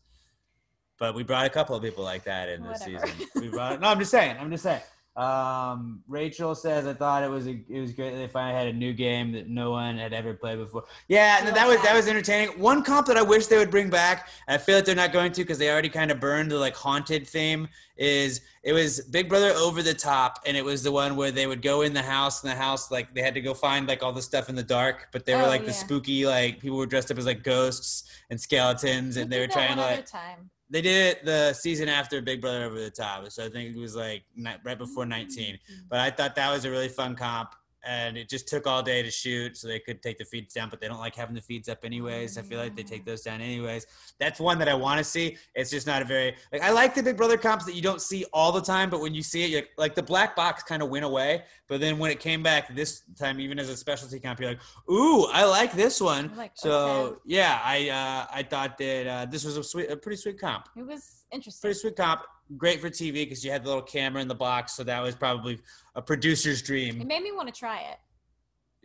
But 0.97 1.15
we 1.15 1.23
brought 1.23 1.45
a 1.45 1.49
couple 1.49 1.75
of 1.75 1.81
people 1.83 2.03
like 2.03 2.23
that 2.25 2.47
in 2.47 2.63
this 2.63 2.81
Whatever. 2.81 3.07
season. 3.07 3.27
We 3.35 3.49
brought. 3.49 3.81
No, 3.81 3.87
I'm 3.89 3.99
just 3.99 4.11
saying. 4.11 4.37
I'm 4.39 4.51
just 4.51 4.63
saying. 4.63 4.81
Um, 5.15 6.03
Rachel 6.09 6.53
says 6.55 6.85
I 6.85 6.93
thought 6.93 7.23
it 7.23 7.29
was 7.29 7.47
a, 7.47 7.57
it 7.69 7.79
was 7.79 7.93
great 7.93 8.11
that 8.11 8.17
they 8.17 8.27
finally 8.27 8.53
had 8.59 8.67
a 8.67 8.77
new 8.77 8.91
game 8.91 9.31
that 9.31 9.47
no 9.47 9.71
one 9.71 9.97
had 9.97 10.11
ever 10.11 10.33
played 10.33 10.57
before. 10.57 10.83
Yeah, 11.07 11.39
I 11.41 11.51
that 11.51 11.67
was 11.67 11.81
that 11.83 11.95
was 11.95 12.07
entertaining. 12.09 12.59
One 12.59 12.83
comp 12.83 13.07
that 13.07 13.15
I 13.15 13.21
wish 13.21 13.47
they 13.47 13.57
would 13.57 13.71
bring 13.71 13.89
back. 13.89 14.27
I 14.49 14.57
feel 14.57 14.75
like 14.75 14.83
they're 14.83 14.93
not 14.93 15.13
going 15.13 15.31
to 15.31 15.41
because 15.41 15.57
they 15.57 15.71
already 15.71 15.87
kind 15.87 16.11
of 16.11 16.19
burned 16.19 16.51
the 16.51 16.57
like 16.57 16.75
haunted 16.75 17.25
theme. 17.25 17.69
Is 17.95 18.41
it 18.61 18.73
was 18.73 18.99
Big 18.99 19.29
Brother 19.29 19.51
over 19.51 19.81
the 19.81 19.93
top, 19.93 20.39
and 20.45 20.57
it 20.57 20.65
was 20.65 20.83
the 20.83 20.91
one 20.91 21.15
where 21.15 21.31
they 21.31 21.47
would 21.47 21.61
go 21.61 21.83
in 21.83 21.93
the 21.93 22.01
house, 22.01 22.43
and 22.43 22.51
the 22.51 22.55
house 22.57 22.91
like 22.91 23.13
they 23.15 23.21
had 23.21 23.33
to 23.35 23.41
go 23.41 23.53
find 23.53 23.87
like 23.87 24.03
all 24.03 24.11
the 24.11 24.21
stuff 24.21 24.49
in 24.49 24.55
the 24.55 24.63
dark, 24.63 25.07
but 25.13 25.25
they 25.25 25.33
were 25.33 25.43
Oh, 25.43 25.47
like 25.47 25.65
the 25.65 25.71
spooky 25.71 26.25
like 26.25 26.59
people 26.59 26.75
were 26.77 26.85
dressed 26.87 27.09
up 27.09 27.17
as 27.17 27.25
like 27.25 27.41
ghosts 27.41 28.03
and 28.29 28.41
skeletons, 28.41 29.15
We 29.15 29.21
and 29.21 29.31
they 29.31 29.39
were 29.39 29.47
trying 29.47 29.75
to 29.77 29.81
like 29.81 30.05
time. 30.05 30.49
They 30.69 30.81
did 30.81 31.17
it 31.17 31.25
the 31.25 31.53
season 31.53 31.89
after 31.89 32.21
Big 32.21 32.41
Brother 32.41 32.65
Over 32.65 32.79
the 32.79 32.89
Top, 32.89 33.29
so 33.31 33.45
I 33.45 33.49
think 33.49 33.75
it 33.75 33.79
was 33.79 33.95
like 33.95 34.23
right 34.63 34.77
before 34.77 35.05
19. 35.05 35.55
Mm-hmm. 35.55 35.73
But 35.89 35.99
I 35.99 36.09
thought 36.09 36.35
that 36.35 36.51
was 36.51 36.65
a 36.65 36.71
really 36.71 36.89
fun 36.89 37.15
comp, 37.15 37.55
and 37.85 38.17
it 38.17 38.29
just 38.29 38.47
took 38.47 38.67
all 38.67 38.81
day 38.81 39.01
to 39.03 39.11
shoot, 39.11 39.57
so 39.57 39.67
they 39.67 39.79
could 39.79 40.01
take 40.01 40.17
the 40.17 40.25
feeds 40.25 40.53
down. 40.53 40.69
But 40.69 40.81
they 40.81 40.87
don't 40.87 40.99
like 40.99 41.15
having 41.15 41.35
the 41.35 41.41
feeds 41.41 41.69
up 41.69 41.79
anyways. 41.83 42.37
I 42.37 42.41
feel 42.41 42.59
like 42.59 42.75
they 42.75 42.83
take 42.83 43.05
those 43.05 43.21
down 43.21 43.41
anyways. 43.41 43.85
That's 44.19 44.39
one 44.39 44.59
that 44.59 44.67
I 44.67 44.73
want 44.73 44.97
to 44.97 45.03
see. 45.03 45.37
It's 45.53 45.69
just 45.69 45.87
not 45.87 46.01
a 46.01 46.05
very 46.05 46.35
like 46.51 46.61
I 46.61 46.71
like 46.71 46.95
the 46.95 47.03
Big 47.03 47.17
Brother 47.17 47.37
comps 47.37 47.65
that 47.65 47.75
you 47.75 47.81
don't 47.81 48.01
see 48.01 48.25
all 48.33 48.51
the 48.51 48.61
time, 48.61 48.89
but 48.89 49.01
when 49.01 49.13
you 49.13 49.23
see 49.23 49.43
it, 49.43 49.49
you're 49.49 49.61
like, 49.61 49.69
like 49.77 49.95
the 49.95 50.03
black 50.03 50.35
box 50.35 50.63
kind 50.63 50.81
of 50.81 50.89
went 50.89 51.05
away. 51.05 51.43
But 51.67 51.79
then 51.79 51.97
when 51.97 52.11
it 52.11 52.19
came 52.19 52.43
back 52.43 52.73
this 52.75 53.03
time, 53.17 53.39
even 53.39 53.57
as 53.59 53.69
a 53.69 53.77
specialty 53.77 54.19
comp, 54.19 54.39
you're 54.39 54.49
like, 54.49 54.59
ooh, 54.91 55.25
I 55.25 55.45
like 55.45 55.73
this 55.73 55.99
one. 55.99 56.31
Like 56.35 56.51
so 56.55 56.69
O10. 56.69 57.17
yeah, 57.25 57.59
I 57.63 57.89
uh, 57.89 58.27
I 58.33 58.43
thought 58.43 58.77
that 58.77 59.07
uh, 59.07 59.25
this 59.25 59.43
was 59.43 59.57
a 59.57 59.63
sweet, 59.63 59.89
a 59.89 59.97
pretty 59.97 60.17
sweet 60.17 60.39
comp 60.39 60.69
It 60.75 60.85
was 60.85 61.24
interesting. 61.31 61.67
pretty 61.67 61.79
sweet 61.79 61.95
comp. 61.95 62.21
Great 62.57 62.79
for 62.79 62.89
TV 62.89 63.13
because 63.13 63.43
you 63.43 63.51
had 63.51 63.63
the 63.63 63.67
little 63.67 63.81
camera 63.81 64.21
in 64.21 64.27
the 64.27 64.35
box, 64.35 64.75
so 64.75 64.83
that 64.83 65.01
was 65.01 65.15
probably 65.15 65.59
a 65.95 66.01
producer's 66.01 66.61
dream. 66.61 67.01
It 67.01 67.07
made 67.07 67.23
me 67.23 67.31
want 67.31 67.47
to 67.47 67.53
try 67.53 67.79
it. 67.79 67.97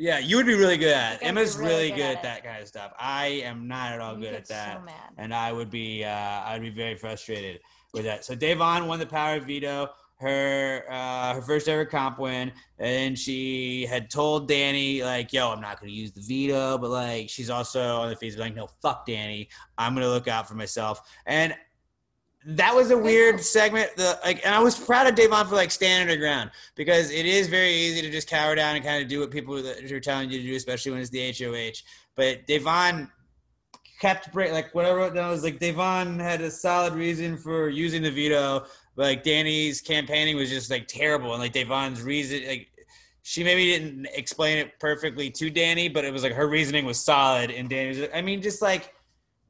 Yeah, 0.00 0.18
you 0.18 0.36
would 0.36 0.46
be 0.46 0.54
really 0.54 0.78
good 0.78 0.94
at 0.94 1.20
it. 1.20 1.26
Emma's 1.26 1.58
really, 1.58 1.72
really 1.72 1.88
good, 1.90 1.96
good 1.96 2.04
at 2.04 2.16
at 2.16 2.22
that 2.22 2.44
kind 2.44 2.62
of 2.62 2.66
stuff. 2.66 2.94
I 2.98 3.42
am 3.44 3.68
not 3.68 3.92
at 3.92 4.00
all 4.00 4.14
You 4.14 4.22
good 4.22 4.34
at 4.34 4.48
that, 4.48 4.80
So 4.82 4.94
and 5.18 5.34
I 5.34 5.52
would 5.52 5.68
be 5.68 6.04
uh, 6.04 6.08
I 6.08 6.54
would 6.54 6.62
be 6.62 6.70
very 6.70 6.96
frustrated 6.96 7.60
with 7.92 8.04
that. 8.04 8.24
So 8.24 8.34
Davon 8.34 8.86
won 8.86 8.98
the 8.98 9.04
power 9.04 9.36
of 9.36 9.44
veto. 9.44 9.90
Her 10.16 10.86
uh, 10.90 11.34
her 11.34 11.42
first 11.42 11.68
ever 11.68 11.84
comp 11.84 12.18
win, 12.18 12.50
and 12.78 13.18
she 13.18 13.84
had 13.84 14.08
told 14.08 14.48
Danny 14.48 15.02
like, 15.02 15.34
"Yo, 15.34 15.50
I'm 15.50 15.60
not 15.60 15.78
gonna 15.78 15.92
use 15.92 16.12
the 16.12 16.22
veto," 16.22 16.78
but 16.78 16.88
like 16.88 17.28
she's 17.28 17.50
also 17.50 18.00
on 18.00 18.08
the 18.08 18.16
feeds 18.16 18.38
like, 18.38 18.54
"No, 18.54 18.68
fuck 18.80 19.04
Danny, 19.04 19.50
I'm 19.76 19.92
gonna 19.92 20.08
look 20.08 20.28
out 20.28 20.48
for 20.48 20.54
myself." 20.54 21.02
And 21.26 21.54
that 22.46 22.74
was 22.74 22.90
a 22.90 22.96
weird 22.96 23.40
segment. 23.40 23.90
The 23.96 24.18
like, 24.24 24.44
and 24.44 24.54
I 24.54 24.60
was 24.60 24.78
proud 24.78 25.06
of 25.06 25.14
Davon 25.14 25.46
for 25.46 25.54
like 25.54 25.70
standing 25.70 26.08
her 26.08 26.20
ground 26.20 26.50
because 26.74 27.10
it 27.10 27.26
is 27.26 27.48
very 27.48 27.72
easy 27.72 28.00
to 28.02 28.10
just 28.10 28.28
cower 28.28 28.54
down 28.54 28.76
and 28.76 28.84
kind 28.84 29.02
of 29.02 29.08
do 29.08 29.20
what 29.20 29.30
people 29.30 29.56
are 29.56 30.00
telling 30.00 30.30
you 30.30 30.38
to 30.38 30.44
do, 30.44 30.56
especially 30.56 30.92
when 30.92 31.00
it's 31.00 31.10
the 31.10 31.32
HOH. 31.32 31.82
But 32.16 32.46
Davon 32.46 33.10
kept 34.00 34.32
break 34.32 34.52
like 34.52 34.74
what 34.74 34.86
I 34.86 34.92
wrote 34.92 35.14
down 35.14 35.30
was 35.30 35.44
like 35.44 35.58
Davon 35.58 36.18
had 36.18 36.40
a 36.40 36.50
solid 36.50 36.94
reason 36.94 37.36
for 37.36 37.68
using 37.68 38.02
the 38.02 38.10
veto. 38.10 38.64
But 38.96 39.02
like 39.02 39.22
Danny's 39.22 39.80
campaigning 39.80 40.36
was 40.36 40.48
just 40.48 40.70
like 40.70 40.86
terrible, 40.86 41.32
and 41.32 41.40
like 41.40 41.52
Davon's 41.52 42.02
reason 42.02 42.46
like. 42.46 42.68
She 43.22 43.44
maybe 43.44 43.66
didn't 43.66 44.08
explain 44.14 44.56
it 44.56 44.80
perfectly 44.80 45.30
to 45.32 45.50
Danny, 45.50 45.90
but 45.90 46.06
it 46.06 46.12
was 46.12 46.22
like 46.22 46.32
her 46.32 46.48
reasoning 46.48 46.86
was 46.86 46.98
solid, 46.98 47.50
and 47.50 47.68
Danny 47.68 47.88
was. 47.88 48.08
I 48.14 48.22
mean, 48.22 48.40
just 48.40 48.62
like 48.62 48.94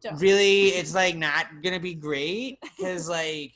Don't. 0.02 0.20
really 0.20 0.68
it's 0.68 0.94
like 0.94 1.16
not 1.16 1.62
gonna 1.62 1.80
be 1.80 1.94
great? 1.94 2.58
Because 2.60 3.08
like 3.08 3.52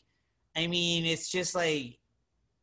i 0.56 0.66
mean 0.66 1.04
it's 1.04 1.30
just 1.30 1.54
like 1.54 1.98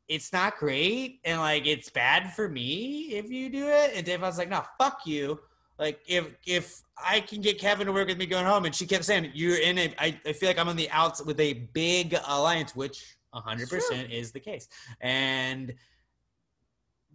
it's 0.08 0.34
not 0.34 0.58
great 0.58 1.20
and 1.24 1.40
like 1.40 1.66
it's 1.66 1.90
bad 1.90 2.34
for 2.34 2.50
me 2.50 3.10
if 3.14 3.30
you 3.30 3.50
do 3.50 3.68
it. 3.68 3.92
And 3.96 4.06
Dave, 4.06 4.24
I 4.24 4.28
was 4.28 4.38
like 4.38 4.50
no 4.50 4.64
fuck 4.78 5.06
you. 5.06 5.40
Like 5.80 6.00
if 6.08 6.36
if 6.46 6.82
i 7.04 7.20
can 7.20 7.42
get 7.42 7.58
kevin 7.58 7.88
to 7.88 7.94
work 7.94 8.08
with 8.08 8.18
me 8.20 8.28
going 8.28 8.46
home 8.46 8.66
and 8.66 8.76
she 8.76 8.86
kept 8.86 9.04
saying 9.04 9.32
you're 9.34 9.60
in 9.60 9.80
a 9.80 9.96
i, 9.98 10.20
I 10.24 10.34
feel 10.34 10.50
like 10.50 10.60
i'm 10.60 10.70
on 10.70 10.76
the 10.76 10.88
outs 10.92 11.26
with 11.26 11.40
a 11.40 11.54
big 11.74 12.16
alliance 12.28 12.76
which 12.76 13.18
100% 13.34 14.12
is 14.12 14.32
the 14.32 14.40
case. 14.40 14.68
And 15.00 15.74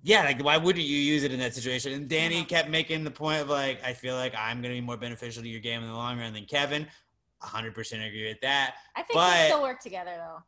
yeah, 0.07 0.23
like 0.23 0.42
why 0.42 0.57
wouldn't 0.57 0.85
you 0.85 0.97
use 0.97 1.25
it 1.25 1.33
in 1.33 1.40
that 1.40 1.53
situation? 1.53 1.92
And 1.92 2.09
Danny 2.09 2.45
kept 2.45 2.71
making 2.71 3.03
the 3.03 3.11
point 3.11 3.42
of 3.42 3.49
like, 3.49 3.85
I 3.85 3.92
feel 3.92 4.14
like 4.14 4.35
I'm 4.38 4.62
gonna 4.62 4.75
be 4.75 4.81
more 4.81 4.97
beneficial 4.97 5.42
to 5.42 5.49
your 5.49 5.61
game 5.61 5.83
in 5.83 5.88
the 5.88 5.95
long 5.95 6.21
run 6.21 6.33
than 6.33 6.45
Kevin. 6.45 6.87
100% 7.42 8.07
agree 8.07 8.29
with 8.29 8.40
that. 8.40 8.77
I 8.95 9.03
think 9.03 9.14
but- 9.14 9.37
they 9.37 9.47
still 9.49 9.62
work 9.62 9.81
together 9.81 10.12
though. 10.16 10.42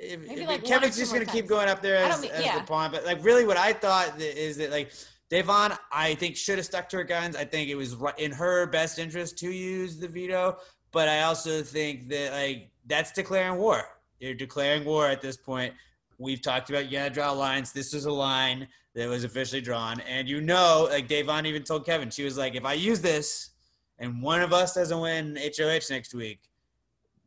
If, 0.00 0.20
Maybe, 0.20 0.42
if- 0.42 0.48
like, 0.48 0.64
Kevin's 0.64 0.96
just 0.96 1.12
gonna 1.12 1.24
keep 1.24 1.46
going 1.46 1.68
up 1.68 1.80
there 1.82 1.96
as, 1.98 2.20
mean- 2.20 2.32
as 2.32 2.44
yeah. 2.44 2.58
the 2.58 2.64
pawn, 2.64 2.90
but 2.90 3.04
like 3.04 3.22
really, 3.22 3.46
what 3.46 3.56
I 3.56 3.72
thought 3.72 4.20
is 4.20 4.56
that 4.56 4.72
like 4.72 4.92
Devon, 5.30 5.72
I 5.92 6.16
think 6.16 6.36
should 6.36 6.58
have 6.58 6.66
stuck 6.66 6.88
to 6.88 6.96
her 6.96 7.04
guns. 7.04 7.36
I 7.36 7.44
think 7.44 7.70
it 7.70 7.76
was 7.76 7.94
in 8.16 8.32
her 8.32 8.66
best 8.66 8.98
interest 8.98 9.38
to 9.38 9.50
use 9.52 9.98
the 9.98 10.08
veto, 10.08 10.56
but 10.90 11.08
I 11.08 11.22
also 11.22 11.62
think 11.62 12.08
that 12.08 12.32
like 12.32 12.70
that's 12.86 13.12
declaring 13.12 13.56
war. 13.56 13.84
You're 14.18 14.34
declaring 14.34 14.84
war 14.84 15.06
at 15.06 15.20
this 15.20 15.36
point. 15.36 15.74
We've 16.18 16.42
talked 16.42 16.68
about 16.68 16.86
you 16.86 16.98
gotta 16.98 17.10
draw 17.10 17.30
lines. 17.30 17.72
This 17.72 17.92
was 17.94 18.04
a 18.04 18.12
line 18.12 18.68
that 18.94 19.08
was 19.08 19.24
officially 19.24 19.60
drawn, 19.60 20.00
and 20.00 20.28
you 20.28 20.40
know, 20.40 20.88
like 20.90 21.06
Davon 21.06 21.46
even 21.46 21.62
told 21.62 21.86
Kevin, 21.86 22.10
she 22.10 22.24
was 22.24 22.36
like, 22.36 22.56
if 22.56 22.64
I 22.64 22.72
use 22.72 23.00
this, 23.00 23.50
and 23.98 24.20
one 24.20 24.42
of 24.42 24.52
us 24.52 24.74
doesn't 24.74 25.00
win 25.00 25.36
HOH 25.36 25.90
next 25.90 26.14
week, 26.14 26.40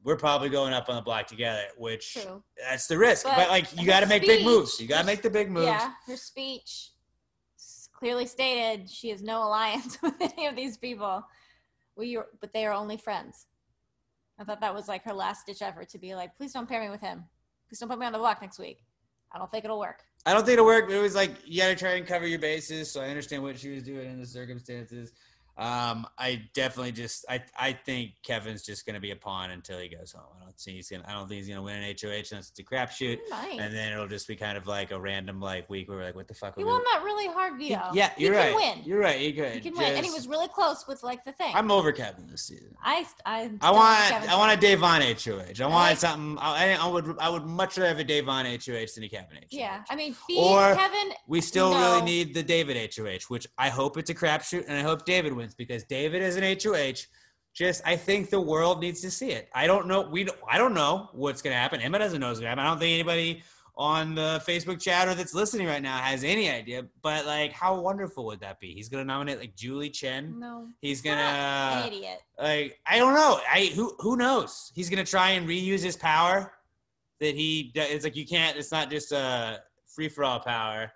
we're 0.04 0.18
probably 0.18 0.50
going 0.50 0.74
up 0.74 0.90
on 0.90 0.96
the 0.96 1.02
block 1.02 1.28
together. 1.28 1.64
Which 1.78 2.14
True. 2.14 2.44
that's 2.70 2.88
the 2.88 2.98
risk. 2.98 3.24
But, 3.24 3.36
But 3.38 3.50
like 3.50 3.80
you 3.80 3.86
got 3.86 4.02
to 4.02 4.08
make 4.08 4.24
big 4.24 4.44
moves. 4.44 4.80
You 4.80 4.88
got 4.88 5.02
to 5.02 5.06
make 5.06 5.22
the 5.22 5.30
big 5.30 5.50
moves. 5.50 5.68
Yeah, 5.68 5.92
her 6.08 6.18
speech 6.18 6.92
clearly 8.02 8.26
stated 8.26 8.90
she 8.90 9.10
has 9.10 9.22
no 9.22 9.44
alliance 9.44 9.98
with 10.04 10.16
any 10.20 10.48
of 10.48 10.56
these 10.56 10.78
people. 10.78 11.24
We, 11.96 12.18
but 12.40 12.52
they 12.52 12.66
are 12.66 12.74
only 12.74 12.98
friends. 12.98 13.46
I 14.40 14.44
thought 14.44 14.60
that 14.62 14.74
was 14.74 14.88
like 14.88 15.04
her 15.04 15.14
last 15.14 15.46
ditch 15.46 15.62
effort 15.62 15.90
to 15.90 16.00
be 16.00 16.16
like, 16.16 16.36
please 16.36 16.52
don't 16.52 16.68
pair 16.68 16.82
me 16.82 16.90
with 16.90 17.02
him. 17.02 17.26
Please 17.72 17.80
don't 17.80 17.88
put 17.88 18.00
me 18.00 18.06
on 18.06 18.12
the 18.12 18.18
block 18.18 18.42
next 18.42 18.60
week. 18.60 18.80
I 19.32 19.38
don't 19.38 19.50
think 19.50 19.64
it'll 19.64 19.80
work. 19.80 20.04
I 20.26 20.34
don't 20.34 20.46
think 20.46 20.56
it'll 20.56 20.66
work. 20.66 20.90
But 20.90 20.96
it 20.96 21.02
was 21.02 21.16
like 21.16 21.38
you 21.46 21.62
got 21.62 21.70
to 21.70 21.76
try 21.76 21.92
and 21.92 22.06
cover 22.06 22.28
your 22.28 22.38
bases. 22.38 22.92
So 22.92 23.00
I 23.00 23.08
understand 23.08 23.44
what 23.44 23.58
she 23.58 23.70
was 23.70 23.82
doing 23.84 24.12
in 24.12 24.20
the 24.20 24.28
circumstances. 24.28 25.14
Um, 25.58 26.08
I 26.18 26.44
definitely 26.54 26.94
just 26.94 27.26
I 27.30 27.44
I 27.60 27.74
think 27.74 28.12
Kevin's 28.26 28.64
just 28.64 28.86
gonna 28.86 29.00
be 29.00 29.12
a 29.12 29.16
pawn 29.16 29.52
until 29.52 29.80
he 29.80 29.90
goes 29.90 30.12
home. 30.12 30.26
I 30.40 30.46
don't 30.46 30.60
see 30.60 30.74
he's 30.76 30.90
gonna 30.90 31.04
I 31.08 31.12
don't 31.14 31.28
think 31.28 31.40
he's 31.40 31.50
gonna 31.50 31.62
win 31.62 31.76
an 31.76 31.84
HOH 32.02 32.08
unless 32.32 32.50
it's 32.50 32.60
a 32.60 32.64
crapshoot. 32.64 33.20
He 33.24 33.30
might. 33.30 33.60
And 33.60 33.74
then 33.76 33.92
it'll 33.92 34.08
just 34.08 34.28
be 34.28 34.36
kind 34.36 34.58
of 34.58 34.66
like 34.66 34.92
a 34.92 35.00
random 35.00 35.40
like 35.42 35.70
week 35.70 35.90
where 35.90 35.98
we're 35.98 36.06
like, 36.06 36.16
what 36.16 36.28
the 36.28 36.34
fuck? 36.34 36.56
he 36.56 36.64
are 36.64 36.66
we 36.66 36.72
won 36.72 36.82
that 36.94 37.02
really 37.04 37.28
hard 37.28 37.62
He- 37.62 37.70
yeah, 37.70 38.12
you're 38.18 38.34
can 38.34 38.54
right. 38.54 38.56
win. 38.56 38.80
You're 38.86 39.00
right. 39.00 39.20
He 39.20 39.34
could. 39.34 39.52
he 39.54 39.60
can 39.60 39.76
win, 39.76 39.94
and 39.94 40.06
he 40.06 40.12
was 40.12 40.28
really 40.28 40.48
close 40.48 40.86
with 40.88 41.04
like 41.04 41.24
the 41.26 41.34
thing. 41.34 41.52
I'm 41.54 41.70
over 41.70 41.92
Kevin 41.92 42.28
this 42.28 42.44
season. 42.44 42.74
I 42.82 43.06
I 43.26 43.52
I 43.62 43.72
want 43.72 44.00
Kevin 44.10 44.30
I 44.30 44.36
want 44.38 44.58
a. 44.58 44.62
Davon 44.62 45.02
HOH. 45.02 45.64
I 45.64 45.68
want 45.68 45.74
like- 45.74 45.98
something. 45.98 46.38
I, 46.40 46.74
I 46.80 46.88
would 46.88 47.18
I 47.20 47.30
would 47.30 47.46
much 47.46 47.78
rather 47.78 47.90
have 47.90 48.00
a 48.00 48.04
Davon 48.04 48.46
HOH 48.46 48.94
than 48.96 49.04
a 49.04 49.10
Kevin 49.10 49.36
HOH. 49.38 49.48
Yeah, 49.52 49.84
I 49.90 49.96
mean, 49.96 50.16
Or- 50.38 50.74
Kevin. 50.76 51.12
We 51.28 51.42
still 51.42 51.72
No. 51.72 51.80
really 51.94 52.02
need 52.06 52.34
the 52.34 52.44
David 52.44 52.78
HOH, 52.96 53.26
which 53.28 53.48
I 53.58 53.70
hope 53.70 53.98
it's 53.98 54.10
a 54.10 54.16
crapshoot, 54.16 54.66
and 54.68 54.78
I 54.78 54.82
hope 54.82 55.06
David 55.06 55.34
wins 55.34 55.41
because 55.58 55.84
David 55.84 56.22
is 56.22 56.36
an 56.38 56.44
HOH. 56.44 57.08
Just, 57.54 57.82
I 57.86 57.98
think 57.98 58.30
the 58.30 58.40
world 58.40 58.80
needs 58.80 59.02
to 59.02 59.12
see 59.12 59.32
it. 59.32 59.50
I 59.54 59.68
don't 59.68 59.88
know. 59.88 60.02
We, 60.10 60.24
don't, 60.24 60.38
I 60.50 60.58
don't 60.58 60.74
know 60.74 61.10
what's 61.12 61.42
gonna 61.42 61.56
happen. 61.56 61.82
Emma 61.82 62.00
doesn't 62.00 62.20
know 62.22 62.28
what's 62.28 62.40
gonna 62.40 62.50
happen. 62.50 62.64
I 62.64 62.70
don't 62.70 62.80
think 62.80 62.94
anybody 62.94 63.44
on 63.76 64.16
the 64.16 64.42
Facebook 64.48 64.80
chat 64.80 65.08
or 65.08 65.16
that's 65.16 65.34
listening 65.34 65.68
right 65.68 65.82
now 65.82 65.98
has 65.98 66.24
any 66.24 66.50
idea. 66.50 66.86
But 67.02 67.26
like, 67.26 67.52
how 67.52 67.80
wonderful 67.80 68.26
would 68.26 68.40
that 68.42 68.60
be? 68.60 68.74
He's 68.74 68.90
gonna 68.90 69.04
nominate 69.06 69.40
like 69.40 69.56
Julie 69.56 69.90
Chen. 69.90 70.40
No, 70.40 70.68
He's 70.82 71.02
gonna 71.02 71.84
idiot. 71.88 72.22
like, 72.40 72.80
I 72.86 73.00
don't 73.00 73.14
know. 73.16 73.40
I 73.52 73.72
who 73.76 73.96
who 74.00 74.16
knows? 74.18 74.72
He's 74.76 74.90
gonna 74.90 75.06
try 75.06 75.32
and 75.32 75.48
reuse 75.48 75.82
his 75.84 75.98
power. 75.98 76.54
That 77.20 77.36
he, 77.36 77.72
it's 77.76 78.04
like 78.04 78.16
you 78.16 78.26
can't. 78.26 78.58
It's 78.58 78.72
not 78.72 78.90
just 78.90 79.12
a 79.12 79.62
free 79.86 80.10
for 80.10 80.24
all 80.24 80.40
power. 80.40 80.92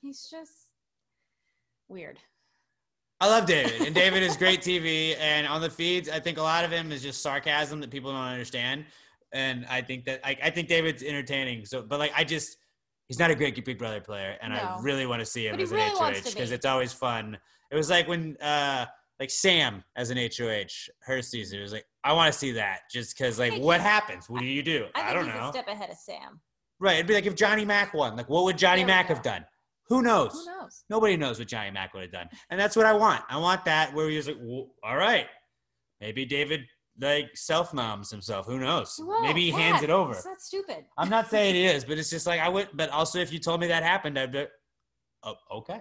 He's 0.00 0.28
just 0.28 0.72
weird. 1.88 2.18
I 3.22 3.28
love 3.28 3.46
David, 3.46 3.82
and 3.82 3.94
David 3.94 4.24
is 4.24 4.36
great 4.36 4.62
TV. 4.62 5.14
And 5.20 5.46
on 5.46 5.60
the 5.60 5.70
feeds, 5.70 6.08
I 6.08 6.18
think 6.18 6.38
a 6.38 6.42
lot 6.42 6.64
of 6.64 6.72
him 6.72 6.90
is 6.90 7.02
just 7.02 7.22
sarcasm 7.22 7.78
that 7.78 7.88
people 7.88 8.10
don't 8.10 8.20
understand. 8.20 8.84
And 9.32 9.64
I 9.70 9.80
think 9.80 10.06
that 10.06 10.20
I, 10.24 10.36
I 10.42 10.50
think 10.50 10.66
David's 10.66 11.04
entertaining. 11.04 11.64
So, 11.64 11.82
but 11.82 12.00
like, 12.00 12.12
I 12.16 12.24
just 12.24 12.56
he's 13.06 13.20
not 13.20 13.30
a 13.30 13.36
great 13.36 13.64
Big 13.64 13.78
Brother 13.78 14.00
player, 14.00 14.36
and 14.42 14.52
I 14.52 14.76
really 14.82 15.06
want 15.06 15.20
to 15.20 15.24
see 15.24 15.46
him 15.46 15.60
as 15.60 15.70
really 15.70 15.84
an 15.84 15.90
HOH 15.94 16.14
because 16.24 16.50
it's 16.50 16.66
always 16.66 16.92
fun. 16.92 17.38
It 17.70 17.76
was 17.76 17.88
like 17.88 18.08
when 18.08 18.36
uh 18.38 18.86
like 19.20 19.30
Sam 19.30 19.84
as 19.94 20.10
an 20.10 20.16
HOH, 20.18 20.90
her 21.02 21.22
season 21.22 21.60
it 21.60 21.62
was 21.62 21.72
like 21.72 21.84
I 22.02 22.14
want 22.14 22.32
to 22.32 22.36
see 22.36 22.50
that 22.52 22.80
just 22.90 23.16
because 23.16 23.38
like 23.38 23.56
what 23.56 23.80
happens? 23.80 24.28
What 24.28 24.40
do 24.40 24.46
you 24.46 24.64
do? 24.64 24.86
I 24.96 25.00
I, 25.00 25.04
think 25.04 25.14
don't 25.14 25.28
know. 25.28 25.48
a 25.48 25.52
step 25.52 25.68
ahead 25.68 25.90
of 25.90 25.96
Sam. 25.96 26.40
Right? 26.80 26.94
It'd 26.94 27.06
be 27.06 27.14
like 27.14 27.26
if 27.26 27.36
Johnny 27.36 27.64
Mac 27.64 27.94
won. 27.94 28.16
Like 28.16 28.28
what 28.28 28.42
would 28.42 28.58
Johnny 28.58 28.84
Mac 28.84 29.06
go. 29.06 29.14
have 29.14 29.22
done? 29.22 29.44
Who 29.92 30.00
knows? 30.00 30.32
Who 30.32 30.46
knows? 30.46 30.84
Nobody 30.88 31.18
knows 31.18 31.38
what 31.38 31.48
Johnny 31.48 31.70
Mac 31.70 31.92
would 31.92 32.02
have 32.04 32.12
done, 32.12 32.28
and 32.48 32.58
that's 32.58 32.76
what 32.76 32.86
I 32.86 32.94
want. 32.94 33.22
I 33.28 33.36
want 33.36 33.62
that 33.66 33.92
where 33.92 34.08
he's 34.08 34.26
like, 34.26 34.38
well, 34.40 34.68
all 34.82 34.96
right, 34.96 35.26
maybe 36.00 36.24
David 36.24 36.62
like 36.98 37.36
self 37.36 37.74
noms 37.74 38.10
himself. 38.10 38.46
Who 38.46 38.58
knows? 38.58 38.98
Maybe 39.20 39.42
he 39.42 39.50
hands 39.50 39.82
it 39.82 39.90
over. 39.90 40.14
It's 40.14 40.24
not 40.24 40.40
stupid. 40.40 40.86
I'm 40.96 41.10
not 41.10 41.28
saying 41.34 41.56
it 41.56 41.74
is, 41.74 41.84
but 41.84 41.98
it's 41.98 42.08
just 42.08 42.26
like 42.26 42.40
I 42.40 42.48
would. 42.48 42.70
But 42.72 42.88
also, 42.88 43.18
if 43.18 43.30
you 43.30 43.38
told 43.38 43.60
me 43.60 43.66
that 43.66 43.82
happened, 43.82 44.18
I'd 44.18 44.32
be, 44.32 44.46
oh, 45.24 45.34
okay, 45.52 45.74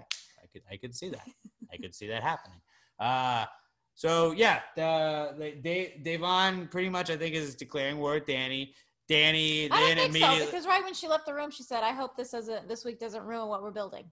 I 0.43 0.47
could, 0.51 0.61
I 0.69 0.75
could 0.75 0.93
see 0.93 1.07
that. 1.07 1.27
I 1.71 1.77
could 1.77 1.95
see 1.95 2.07
that 2.07 2.21
happening. 2.21 2.59
Uh, 2.99 3.45
so 3.95 4.31
yeah, 4.33 4.59
the, 4.75 5.33
the 5.35 5.51
Dave, 5.59 6.03
Davon 6.03 6.67
pretty 6.67 6.87
much, 6.87 7.09
I 7.09 7.17
think, 7.17 7.33
is 7.33 7.55
declaring 7.55 7.97
war 7.97 8.17
at 8.17 8.27
Danny. 8.27 8.75
Danny 9.11 9.65
I 9.65 9.69
then 9.69 9.97
don't 9.97 9.97
think 9.97 10.09
immediately. 10.09 10.39
so 10.39 10.45
because 10.45 10.65
right 10.65 10.83
when 10.83 10.93
she 10.93 11.07
left 11.07 11.25
the 11.25 11.33
room, 11.33 11.51
she 11.51 11.63
said, 11.63 11.83
"I 11.83 11.91
hope 11.91 12.15
this 12.15 12.31
doesn't 12.31 12.67
this 12.67 12.85
week 12.85 12.99
doesn't 12.99 13.23
ruin 13.23 13.47
what 13.47 13.61
we're 13.61 13.71
building." 13.71 14.05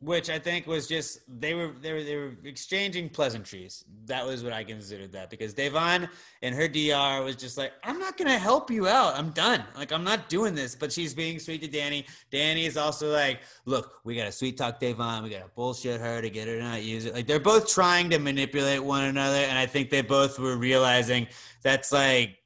which 0.00 0.28
I 0.28 0.38
think 0.38 0.66
was 0.66 0.86
just 0.86 1.20
they 1.40 1.54
were 1.54 1.72
they 1.80 1.92
were 1.92 2.02
they 2.02 2.16
were 2.16 2.36
exchanging 2.44 3.08
pleasantries. 3.08 3.84
That 4.04 4.26
was 4.26 4.44
what 4.44 4.52
I 4.52 4.62
considered 4.62 5.10
that 5.12 5.30
because 5.30 5.54
Devon 5.54 6.08
and 6.42 6.54
her 6.54 6.68
DR 6.68 7.24
was 7.24 7.34
just 7.34 7.56
like, 7.56 7.72
I'm 7.82 7.98
not 7.98 8.18
gonna 8.18 8.38
help 8.38 8.70
you 8.70 8.86
out. 8.88 9.14
I'm 9.16 9.30
done. 9.30 9.64
Like 9.74 9.92
I'm 9.92 10.04
not 10.04 10.28
doing 10.28 10.54
this. 10.54 10.74
But 10.74 10.92
she's 10.92 11.14
being 11.14 11.38
sweet 11.38 11.62
to 11.62 11.68
Danny. 11.68 12.04
Danny 12.30 12.66
is 12.66 12.76
also 12.76 13.10
like, 13.10 13.40
look, 13.64 14.00
we 14.04 14.14
gotta 14.14 14.32
sweet 14.32 14.58
talk 14.58 14.78
Devon. 14.78 15.22
We 15.22 15.30
gotta 15.30 15.50
bullshit 15.54 16.00
her 16.00 16.20
to 16.20 16.28
get 16.28 16.46
her 16.46 16.56
to 16.56 16.62
not 16.62 16.82
use 16.82 17.06
it. 17.06 17.14
Like 17.14 17.26
they're 17.26 17.40
both 17.40 17.66
trying 17.66 18.10
to 18.10 18.18
manipulate 18.18 18.84
one 18.84 19.04
another, 19.04 19.38
and 19.38 19.58
I 19.58 19.64
think 19.64 19.88
they 19.88 20.02
both 20.02 20.38
were 20.38 20.56
realizing 20.58 21.26
that's 21.62 21.90
like, 21.90 22.36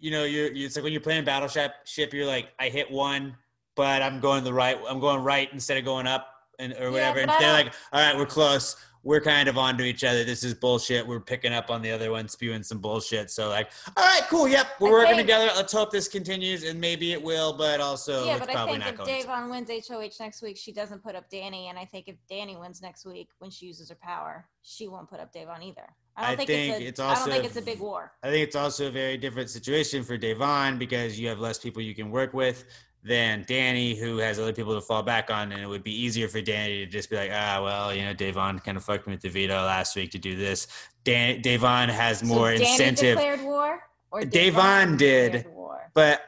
you 0.00 0.10
know, 0.10 0.24
you're 0.24 0.50
it's 0.52 0.76
like 0.76 0.82
when 0.84 0.92
you're 0.92 1.00
playing 1.00 1.24
Battleship, 1.24 1.72
ship, 1.84 2.12
you're 2.12 2.26
like, 2.26 2.48
I 2.58 2.68
hit 2.68 2.90
one 2.90 3.36
but 3.76 4.02
I'm 4.02 4.20
going 4.20 4.44
the 4.44 4.52
right. 4.52 4.78
I'm 4.88 5.00
going 5.00 5.22
right 5.22 5.48
instead 5.54 5.78
of 5.78 5.84
going 5.86 6.06
up 6.06 6.28
and 6.58 6.74
or 6.78 6.90
whatever. 6.90 7.20
but 7.24 7.30
and 7.30 7.42
they're 7.42 7.52
like, 7.52 7.72
all 7.92 8.00
right, 8.00 8.16
we're 8.16 8.26
close. 8.26 8.76
We're 9.02 9.22
kind 9.22 9.48
of 9.48 9.56
onto 9.56 9.82
each 9.84 10.04
other. 10.04 10.24
This 10.24 10.44
is 10.44 10.52
bullshit. 10.52 11.06
We're 11.06 11.20
picking 11.20 11.54
up 11.54 11.70
on 11.70 11.80
the 11.80 11.90
other 11.90 12.10
one, 12.10 12.28
spewing 12.28 12.62
some 12.62 12.80
bullshit. 12.80 13.30
So 13.30 13.48
like, 13.48 13.70
all 13.96 14.04
right, 14.04 14.20
cool. 14.28 14.46
Yep, 14.46 14.66
we're 14.80 14.88
I 14.88 14.92
working 14.92 15.08
think- 15.16 15.20
together. 15.22 15.48
Let's 15.56 15.72
hope 15.72 15.90
this 15.90 16.08
continues, 16.08 16.64
and 16.64 16.78
maybe 16.78 17.12
it 17.12 17.22
will. 17.22 17.54
But 17.54 17.80
also, 17.80 18.26
yeah, 18.26 18.32
it's 18.32 18.40
but 18.40 18.50
I 18.50 18.52
probably 18.52 18.72
think 18.74 18.84
not 18.84 18.90
if 18.90 18.96
going. 18.98 19.22
to. 19.22 19.26
Davon 19.26 19.48
wins 19.50 19.70
HOH 19.88 20.22
next 20.22 20.42
week, 20.42 20.58
she 20.58 20.72
doesn't 20.72 21.02
put 21.02 21.14
up 21.14 21.30
Danny, 21.30 21.68
and 21.68 21.78
I 21.78 21.86
think 21.86 22.08
if 22.08 22.16
Danny 22.28 22.58
wins 22.58 22.82
next 22.82 23.06
week 23.06 23.30
when 23.38 23.50
she 23.50 23.64
uses 23.64 23.88
her 23.88 23.98
power, 24.02 24.46
she 24.60 24.88
won't 24.88 25.08
put 25.08 25.20
up 25.20 25.32
Dave 25.32 25.48
on 25.48 25.62
either. 25.62 25.88
I 26.16 26.22
don't 26.22 26.32
I 26.32 26.36
think, 26.36 26.48
think 26.48 26.74
it's 26.74 26.80
a. 26.80 26.88
it's 26.88 27.00
I 27.00 27.14
don't 27.14 27.28
think 27.30 27.44
it's 27.44 27.56
a 27.56 27.62
big 27.62 27.80
war. 27.80 28.12
I 28.22 28.30
think 28.30 28.46
it's 28.46 28.56
also 28.56 28.88
a 28.88 28.90
very 28.90 29.16
different 29.16 29.50
situation 29.50 30.02
for 30.02 30.16
Devon 30.16 30.78
because 30.78 31.18
you 31.18 31.28
have 31.28 31.38
less 31.38 31.58
people 31.58 31.80
you 31.82 31.94
can 31.94 32.10
work 32.10 32.34
with 32.34 32.64
than 33.02 33.44
Danny, 33.48 33.94
who 33.94 34.18
has 34.18 34.38
other 34.38 34.52
people 34.52 34.74
to 34.74 34.80
fall 34.80 35.02
back 35.02 35.30
on, 35.30 35.52
and 35.52 35.62
it 35.62 35.66
would 35.66 35.82
be 35.82 35.94
easier 35.94 36.28
for 36.28 36.42
Danny 36.42 36.84
to 36.84 36.86
just 36.86 37.08
be 37.08 37.16
like, 37.16 37.30
ah, 37.32 37.60
well, 37.62 37.94
you 37.94 38.02
know, 38.02 38.12
Devon 38.12 38.58
kind 38.58 38.76
of 38.76 38.84
fucked 38.84 39.06
me 39.06 39.14
with 39.14 39.22
the 39.22 39.30
veto 39.30 39.54
last 39.54 39.96
week 39.96 40.10
to 40.10 40.18
do 40.18 40.36
this. 40.36 40.66
Dan- 41.04 41.40
Devon 41.40 41.88
has 41.88 42.22
more 42.22 42.52
so 42.52 42.58
Danny 42.58 42.70
incentive, 42.70 43.16
declared 43.16 43.42
war, 43.42 43.80
or 44.10 44.24
Davon 44.24 44.98
did. 44.98 45.46
War. 45.48 45.90
but 45.94 46.20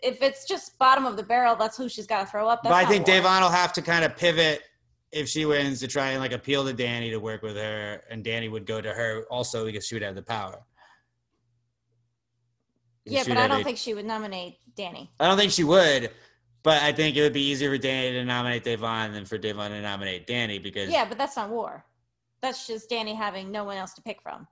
If 0.00 0.22
it's 0.22 0.44
just 0.44 0.78
bottom 0.78 1.04
of 1.04 1.16
the 1.16 1.24
barrel, 1.24 1.56
that's 1.56 1.76
who 1.76 1.88
she's 1.88 2.06
got 2.06 2.20
to 2.20 2.26
throw 2.26 2.46
up. 2.46 2.62
That's 2.62 2.72
but 2.72 2.84
I 2.84 2.88
think. 2.88 3.06
Devon 3.06 3.42
will 3.42 3.48
have 3.48 3.72
to 3.72 3.82
kind 3.82 4.04
of 4.04 4.16
pivot 4.16 4.62
if 5.14 5.28
she 5.28 5.46
wins 5.46 5.80
to 5.80 5.88
try 5.88 6.10
and 6.10 6.20
like 6.20 6.32
appeal 6.32 6.64
to 6.64 6.72
Danny 6.72 7.10
to 7.10 7.18
work 7.18 7.42
with 7.42 7.56
her, 7.56 8.02
and 8.10 8.24
Danny 8.24 8.48
would 8.48 8.66
go 8.66 8.80
to 8.80 8.92
her 8.92 9.24
also 9.30 9.64
because 9.64 9.86
she 9.86 9.94
would 9.94 10.02
have 10.02 10.14
the 10.16 10.22
power. 10.22 10.64
Yeah, 13.06 13.22
but 13.26 13.36
I 13.36 13.46
don't 13.46 13.60
a- 13.60 13.64
think 13.64 13.78
she 13.78 13.94
would 13.94 14.06
nominate 14.06 14.58
Danny. 14.74 15.10
I 15.20 15.28
don't 15.28 15.38
think 15.38 15.52
she 15.52 15.62
would, 15.64 16.10
but 16.62 16.82
I 16.82 16.92
think 16.92 17.16
it 17.16 17.22
would 17.22 17.32
be 17.32 17.42
easier 17.48 17.70
for 17.70 17.78
Danny 17.78 18.12
to 18.12 18.24
nominate 18.24 18.64
Devon 18.64 19.12
than 19.12 19.24
for 19.24 19.38
Devon 19.38 19.70
to 19.70 19.80
nominate 19.80 20.26
Danny 20.26 20.58
because 20.58 20.90
Yeah, 20.90 21.04
but 21.04 21.16
that's 21.18 21.36
not 21.36 21.50
war. 21.50 21.84
That's 22.42 22.66
just 22.66 22.90
Danny 22.90 23.14
having 23.14 23.50
no 23.50 23.64
one 23.64 23.76
else 23.76 23.94
to 23.94 24.02
pick 24.02 24.20
from. 24.22 24.46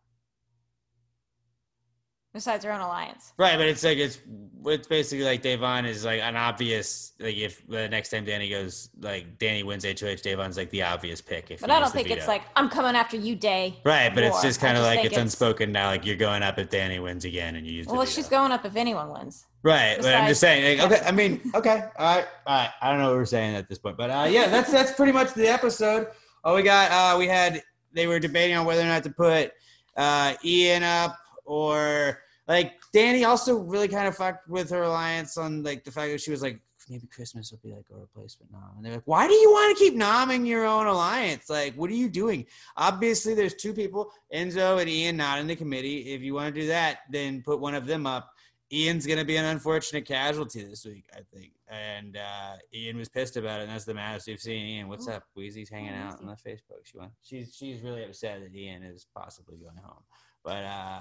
Besides 2.33 2.65
her 2.65 2.73
own 2.73 2.81
alliance. 2.81 3.35
right. 3.37 3.59
But 3.59 3.67
it's 3.67 3.85
like 3.85 3.99
it's 3.99 4.19
it's 4.65 4.89
basically 4.89 5.25
like 5.25 5.43
Devon 5.43 5.85
is 5.85 6.05
like 6.05 6.23
an 6.23 6.35
obvious 6.35 7.13
like 7.21 7.37
if 7.37 7.67
the 7.67 7.89
next 7.89 8.09
time 8.09 8.25
Danny 8.25 8.49
goes 8.49 8.89
like 9.01 9.39
Danny 9.39 9.63
wins 9.63 9.85
HOH, 9.85 10.23
Devon's 10.23 10.57
like 10.57 10.71
the 10.71 10.83
obvious 10.83 11.21
pick. 11.21 11.51
If 11.51 11.61
But 11.61 11.71
I 11.71 11.79
don't 11.79 11.93
think 11.93 12.11
it's 12.11 12.29
like, 12.29 12.43
I'm 12.57 12.71
coming 12.71 12.97
after 12.97 13.19
you, 13.19 13.37
Day. 13.37 13.79
right. 13.85 14.15
But 14.15 14.25
it's 14.25 14.41
just 14.41 14.61
kind 14.61 14.79
of 14.79 14.83
like 14.85 15.01
think 15.01 15.13
it's, 15.13 15.21
unspoken 15.21 15.73
now. 15.73 15.89
Like 15.89 16.07
you're 16.07 16.17
going 16.17 16.43
up 16.43 16.59
if 16.59 16.71
Danny 16.71 16.99
wins 17.01 17.25
again, 17.27 17.57
and 17.57 17.67
you 17.67 17.75
use 17.75 17.87
Well, 17.87 18.07
she's 18.07 18.29
going 18.29 18.51
up 18.51 18.65
if 18.65 18.77
anyone 18.77 19.11
wins. 19.11 19.45
Right, 19.63 19.97
but 20.01 20.13
I'm 20.13 20.27
just 20.27 20.41
saying. 20.41 20.79
Like, 20.79 20.91
okay, 20.91 21.07
I 21.07 21.13
mean, 21.13 21.41
okay, 21.55 21.85
all 21.97 22.17
right, 22.17 22.27
all 22.47 22.57
right. 22.57 22.71
I 22.81 22.91
don't 22.91 22.99
know 22.99 23.11
what 23.11 23.17
we're 23.17 23.25
saying 23.27 23.55
at 23.55 23.69
this 23.69 23.79
point, 23.79 23.97
but 23.97 24.11
uh, 24.11 24.27
yeah, 24.29 24.49
that's 24.49 24.73
that's 24.73 24.93
pretty 24.93 25.13
much 25.13 25.35
the 25.35 25.47
episode. 25.47 26.09
Oh, 26.43 26.57
we 26.57 26.63
got 26.63 26.91
uh, 26.91 27.17
we 27.17 27.29
had 27.29 27.63
they 27.93 28.09
were 28.09 28.19
debating 28.19 28.57
on 28.57 28.67
whether 28.67 28.83
or 28.83 28.87
not 28.87 29.05
to 29.05 29.11
put 29.11 29.53
uh, 29.97 30.35
Ian 30.45 30.83
up 30.83 31.17
or 31.45 32.22
like 32.49 32.75
Danny 32.93 33.25
also 33.25 33.59
really 33.59 33.89
kind 33.89 34.09
of 34.09 34.17
fucked 34.17 34.49
with 34.49 34.71
her 34.71 34.83
alliance 34.83 35.37
on 35.37 35.63
like 35.63 35.85
the 35.85 35.91
fact 35.91 36.11
that 36.13 36.21
she 36.21 36.31
was 36.31 36.43
like 36.43 36.61
maybe 36.91 37.07
Christmas 37.07 37.51
will 37.51 37.61
be 37.63 37.73
like 37.75 37.87
a 37.95 37.99
replacement 37.99 38.51
nom, 38.53 38.73
and 38.77 38.85
they're 38.85 38.95
like, 38.95 39.03
why 39.05 39.27
do 39.27 39.35
you 39.35 39.51
want 39.51 39.77
to 39.77 39.85
keep 39.85 39.95
nomming 39.95 40.47
your 40.47 40.65
own 40.65 40.87
alliance? 40.87 41.49
Like, 41.49 41.75
what 41.75 41.91
are 41.91 41.95
you 41.95 42.09
doing? 42.09 42.47
Obviously, 42.77 43.35
there's 43.35 43.55
two 43.55 43.73
people, 43.73 44.11
Enzo 44.35 44.81
and 44.81 44.89
Ian, 44.89 45.17
not 45.17 45.39
in 45.39 45.47
the 45.47 45.57
committee. 45.57 46.13
If 46.13 46.23
you 46.23 46.35
want 46.35 46.55
to 46.55 46.61
do 46.61 46.67
that, 46.69 47.01
then 47.11 47.43
put 47.43 47.61
one 47.61 47.75
of 47.75 47.87
them 47.87 48.07
up. 48.07 48.33
Ian's 48.73 49.07
going 49.07 49.19
to 49.19 49.25
be 49.25 49.37
an 49.37 49.45
unfortunate 49.45 50.07
casualty 50.07 50.65
this 50.65 50.87
week, 50.87 51.05
I 51.13 51.21
think. 51.35 51.53
And 51.69 52.17
uh, 52.17 52.57
Ian 52.75 52.97
was 52.97 53.09
pissed 53.09 53.37
about 53.37 53.61
it, 53.61 53.65
and 53.65 53.73
that's 53.73 53.85
the 53.85 53.95
maddest 53.95 54.27
we've 54.27 54.41
seen. 54.41 54.67
Ian, 54.67 54.89
what's 54.89 55.09
Ooh. 55.09 55.13
up? 55.13 55.25
Wheezy's 55.37 55.69
hanging 55.69 55.93
Oh, 55.93 56.09
out 56.09 56.21
on 56.21 56.27
the 56.27 56.33
Facebook. 56.33 56.85
She 56.85 56.99
went. 56.99 57.13
She's 57.23 57.55
she's 57.55 57.83
really 57.83 58.05
upset 58.05 58.41
that 58.41 58.59
Ian 58.59 58.83
is 58.83 59.07
possibly 59.15 59.59
going 59.59 59.77
home. 59.77 60.03
But 60.43 60.65
uh, 60.65 61.01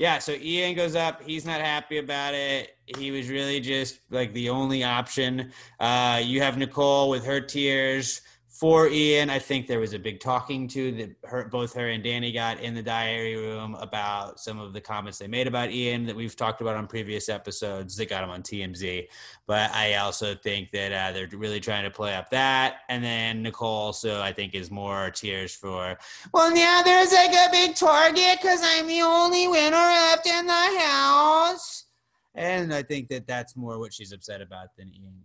yeah, 0.00 0.18
so 0.18 0.32
Ian 0.32 0.74
goes 0.74 0.96
up. 0.96 1.22
He's 1.22 1.44
not 1.44 1.60
happy 1.60 1.98
about 1.98 2.32
it. 2.32 2.78
He 2.86 3.10
was 3.10 3.28
really 3.28 3.60
just 3.60 4.00
like 4.08 4.32
the 4.32 4.48
only 4.48 4.82
option. 4.82 5.52
Uh, 5.78 6.22
you 6.24 6.40
have 6.40 6.56
Nicole 6.56 7.10
with 7.10 7.22
her 7.26 7.38
tears 7.38 8.22
for 8.50 8.88
Ian. 8.88 9.30
I 9.30 9.38
think 9.38 9.68
there 9.68 9.78
was 9.78 9.94
a 9.94 9.98
big 9.98 10.18
talking 10.18 10.66
to 10.68 10.90
that 10.92 11.16
her, 11.24 11.44
both 11.44 11.72
her 11.74 11.88
and 11.88 12.02
Danny 12.02 12.32
got 12.32 12.58
in 12.58 12.74
the 12.74 12.82
diary 12.82 13.36
room 13.36 13.76
about 13.76 14.40
some 14.40 14.58
of 14.58 14.72
the 14.72 14.80
comments 14.80 15.18
they 15.18 15.28
made 15.28 15.46
about 15.46 15.70
Ian 15.70 16.04
that 16.06 16.16
we've 16.16 16.34
talked 16.34 16.60
about 16.60 16.76
on 16.76 16.88
previous 16.88 17.28
episodes 17.28 17.96
that 17.96 18.08
got 18.08 18.24
him 18.24 18.30
on 18.30 18.42
TMZ. 18.42 19.06
But 19.46 19.70
I 19.70 19.94
also 19.94 20.34
think 20.34 20.72
that 20.72 20.92
uh, 20.92 21.12
they're 21.12 21.28
really 21.38 21.60
trying 21.60 21.84
to 21.84 21.90
play 21.90 22.16
up 22.16 22.28
that. 22.30 22.80
And 22.88 23.04
then 23.04 23.42
Nicole 23.42 23.68
also, 23.68 24.20
I 24.20 24.32
think, 24.32 24.54
is 24.54 24.68
more 24.68 25.10
tears 25.10 25.54
for, 25.54 25.96
well, 26.34 26.52
now 26.52 26.82
there's 26.82 27.12
like 27.12 27.32
a 27.32 27.48
big 27.52 27.76
target 27.76 28.38
because 28.42 28.60
I'm 28.64 28.88
the 28.88 29.02
only 29.02 29.46
winner 29.46 29.76
left 29.76 30.26
in 30.26 30.46
the 30.46 30.80
house. 30.80 31.86
And 32.34 32.74
I 32.74 32.82
think 32.82 33.08
that 33.08 33.26
that's 33.28 33.56
more 33.56 33.78
what 33.78 33.94
she's 33.94 34.12
upset 34.12 34.40
about 34.40 34.76
than 34.76 34.88
Ian. 34.88 35.20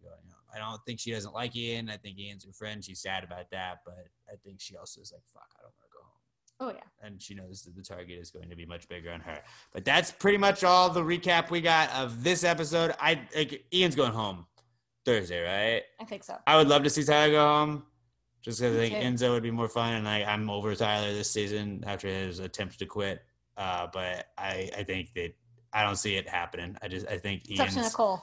I 0.55 0.59
don't 0.59 0.81
think 0.85 0.99
she 0.99 1.11
doesn't 1.11 1.33
like 1.33 1.55
Ian. 1.55 1.89
I 1.89 1.97
think 1.97 2.17
Ian's 2.17 2.45
her 2.45 2.53
friend. 2.53 2.83
She's 2.83 3.01
sad 3.01 3.23
about 3.23 3.49
that, 3.51 3.79
but 3.85 4.07
I 4.27 4.35
think 4.43 4.61
she 4.61 4.75
also 4.75 5.01
is 5.01 5.11
like, 5.11 5.23
"Fuck, 5.33 5.49
I 5.57 5.61
don't 5.61 5.73
want 5.75 5.89
to 5.89 5.97
go 5.97 6.03
home." 6.03 6.15
Oh, 6.59 6.69
yeah. 6.69 7.05
And 7.07 7.21
she 7.21 7.33
knows 7.33 7.63
that 7.63 7.75
the 7.75 7.81
target 7.81 8.17
is 8.17 8.31
going 8.31 8.49
to 8.49 8.55
be 8.55 8.65
much 8.65 8.87
bigger 8.87 9.11
on 9.11 9.19
her. 9.21 9.39
But 9.73 9.83
that's 9.83 10.11
pretty 10.11 10.37
much 10.37 10.63
all 10.63 10.89
the 10.89 11.01
recap 11.01 11.49
we 11.49 11.59
got 11.59 11.91
of 11.93 12.23
this 12.23 12.43
episode. 12.43 12.95
I 12.99 13.19
like, 13.35 13.65
Ian's 13.73 13.95
going 13.95 14.13
home 14.13 14.45
Thursday, 15.05 15.43
right? 15.43 15.83
I 15.99 16.05
think 16.05 16.23
so. 16.23 16.37
I 16.47 16.57
would 16.57 16.67
love 16.67 16.83
to 16.83 16.89
see 16.89 17.03
Tyler 17.03 17.31
go 17.31 17.45
home, 17.45 17.83
just 18.41 18.59
because 18.59 18.75
I 18.75 18.79
think 18.79 18.95
too. 18.95 19.01
Enzo 19.01 19.31
would 19.31 19.43
be 19.43 19.51
more 19.51 19.69
fun, 19.69 19.95
and 19.95 20.05
like 20.05 20.25
I'm 20.25 20.49
over 20.49 20.73
Tyler 20.75 21.13
this 21.13 21.31
season 21.31 21.83
after 21.85 22.07
his 22.07 22.39
attempt 22.39 22.79
to 22.79 22.85
quit. 22.85 23.21
Uh, 23.57 23.87
but 23.91 24.27
I, 24.37 24.69
I 24.77 24.83
think 24.83 25.13
that 25.15 25.33
I 25.73 25.83
don't 25.83 25.97
see 25.97 26.15
it 26.15 26.27
happening. 26.27 26.75
I 26.81 26.87
just 26.87 27.07
I 27.07 27.17
think 27.17 27.49
Ian's 27.49 27.75
Nicole. 27.75 28.21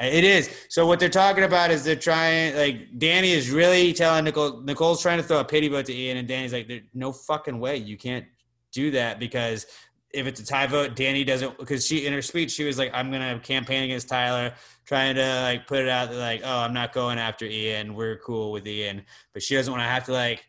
It 0.00 0.24
is. 0.24 0.50
So 0.68 0.86
what 0.86 1.00
they're 1.00 1.08
talking 1.08 1.44
about 1.44 1.70
is 1.70 1.84
they're 1.84 1.96
trying 1.96 2.54
like 2.56 2.98
Danny 2.98 3.32
is 3.32 3.50
really 3.50 3.92
telling 3.92 4.24
Nicole 4.24 4.60
Nicole's 4.62 5.00
trying 5.00 5.18
to 5.18 5.22
throw 5.22 5.40
a 5.40 5.44
pity 5.44 5.68
vote 5.68 5.86
to 5.86 5.94
Ian 5.94 6.18
and 6.18 6.28
Danny's 6.28 6.52
like, 6.52 6.68
"There's 6.68 6.82
no 6.94 7.12
fucking 7.12 7.58
way 7.58 7.76
you 7.76 7.96
can't 7.96 8.26
do 8.72 8.90
that 8.90 9.18
because 9.18 9.66
if 10.12 10.26
it's 10.26 10.40
a 10.40 10.44
tie 10.44 10.66
vote, 10.66 10.96
Danny 10.96 11.24
doesn't 11.24 11.58
because 11.58 11.86
she 11.86 12.06
in 12.06 12.12
her 12.12 12.22
speech 12.22 12.50
she 12.50 12.64
was 12.64 12.78
like, 12.78 12.90
I'm 12.94 13.10
gonna 13.10 13.38
campaign 13.40 13.84
against 13.84 14.08
Tyler, 14.08 14.54
trying 14.86 15.14
to 15.16 15.42
like 15.42 15.66
put 15.66 15.80
it 15.80 15.88
out 15.88 16.10
there 16.10 16.18
like, 16.18 16.42
oh, 16.44 16.58
I'm 16.58 16.72
not 16.72 16.92
going 16.92 17.18
after 17.18 17.44
Ian. 17.44 17.94
We're 17.94 18.18
cool 18.18 18.52
with 18.52 18.66
Ian, 18.66 19.02
but 19.32 19.42
she 19.42 19.54
doesn't 19.54 19.70
want 19.70 19.82
to 19.82 19.88
have 19.88 20.04
to 20.04 20.12
like 20.12 20.44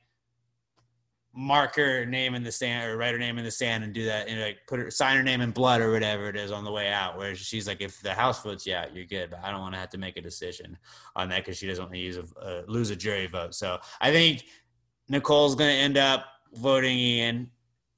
mark 1.37 1.75
her 1.75 2.03
name 2.03 2.33
in 2.33 2.43
the 2.43 2.51
sand 2.51 2.89
or 2.89 2.97
write 2.97 3.13
her 3.13 3.19
name 3.19 3.37
in 3.37 3.45
the 3.45 3.51
sand 3.51 3.83
and 3.83 3.93
do 3.93 4.05
that 4.05 4.27
and 4.27 4.41
like 4.41 4.57
put 4.65 4.79
her 4.79 4.89
sign 4.89 5.15
her 5.15 5.21
name 5.21 5.39
in 5.39 5.51
blood 5.51 5.81
or 5.81 5.91
whatever 5.91 6.27
it 6.27 6.35
is 6.35 6.51
on 6.51 6.63
the 6.63 6.71
way 6.71 6.91
out. 6.91 7.15
where 7.15 7.35
she's 7.35 7.67
like, 7.67 7.79
if 7.79 8.01
the 8.01 8.11
house 8.11 8.41
votes 8.41 8.65
you 8.65 8.73
out, 8.73 8.95
you're 8.95 9.05
good, 9.05 9.29
but 9.29 9.41
I 9.43 9.51
don't 9.51 9.61
want 9.61 9.75
to 9.75 9.79
have 9.79 9.91
to 9.91 9.99
make 9.99 10.17
a 10.17 10.21
decision 10.21 10.75
on 11.15 11.29
that 11.29 11.45
because 11.45 11.59
she 11.59 11.67
doesn't 11.67 11.83
want 11.83 11.93
to 11.93 11.99
use 11.99 12.17
a 12.17 12.23
uh, 12.43 12.63
lose 12.67 12.89
a 12.89 12.95
jury 12.95 13.27
vote. 13.27 13.53
So 13.53 13.77
I 14.01 14.11
think 14.11 14.45
Nicole's 15.09 15.53
going 15.53 15.69
to 15.69 15.79
end 15.79 15.95
up 15.95 16.25
voting 16.55 16.97
Ian 16.97 17.51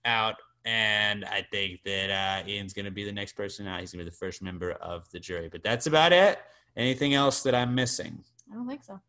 out. 0.04 0.36
And 0.66 1.24
I 1.24 1.48
think 1.50 1.80
that 1.86 2.10
uh, 2.12 2.48
Ian's 2.48 2.74
going 2.74 2.86
to 2.86 2.92
be 2.92 3.06
the 3.06 3.12
next 3.14 3.34
person 3.34 3.68
out. 3.68 3.80
He's 3.80 3.94
going 3.94 4.00
to 4.00 4.12
be 4.12 4.12
the 4.12 4.18
first 4.18 4.42
member 4.42 4.74
of 4.74 5.10
the 5.12 5.20
jury. 5.20 5.48
But 5.50 5.64
that's 5.64 5.88
about 5.88 6.12
it. 6.12 6.40
Anything 6.76 7.14
else 7.14 7.42
that 7.44 7.56
I'm 7.56 7.74
missing? 7.74 8.22
I 8.52 8.56
don't 8.56 8.68
think 8.68 8.84
so. 8.84 9.00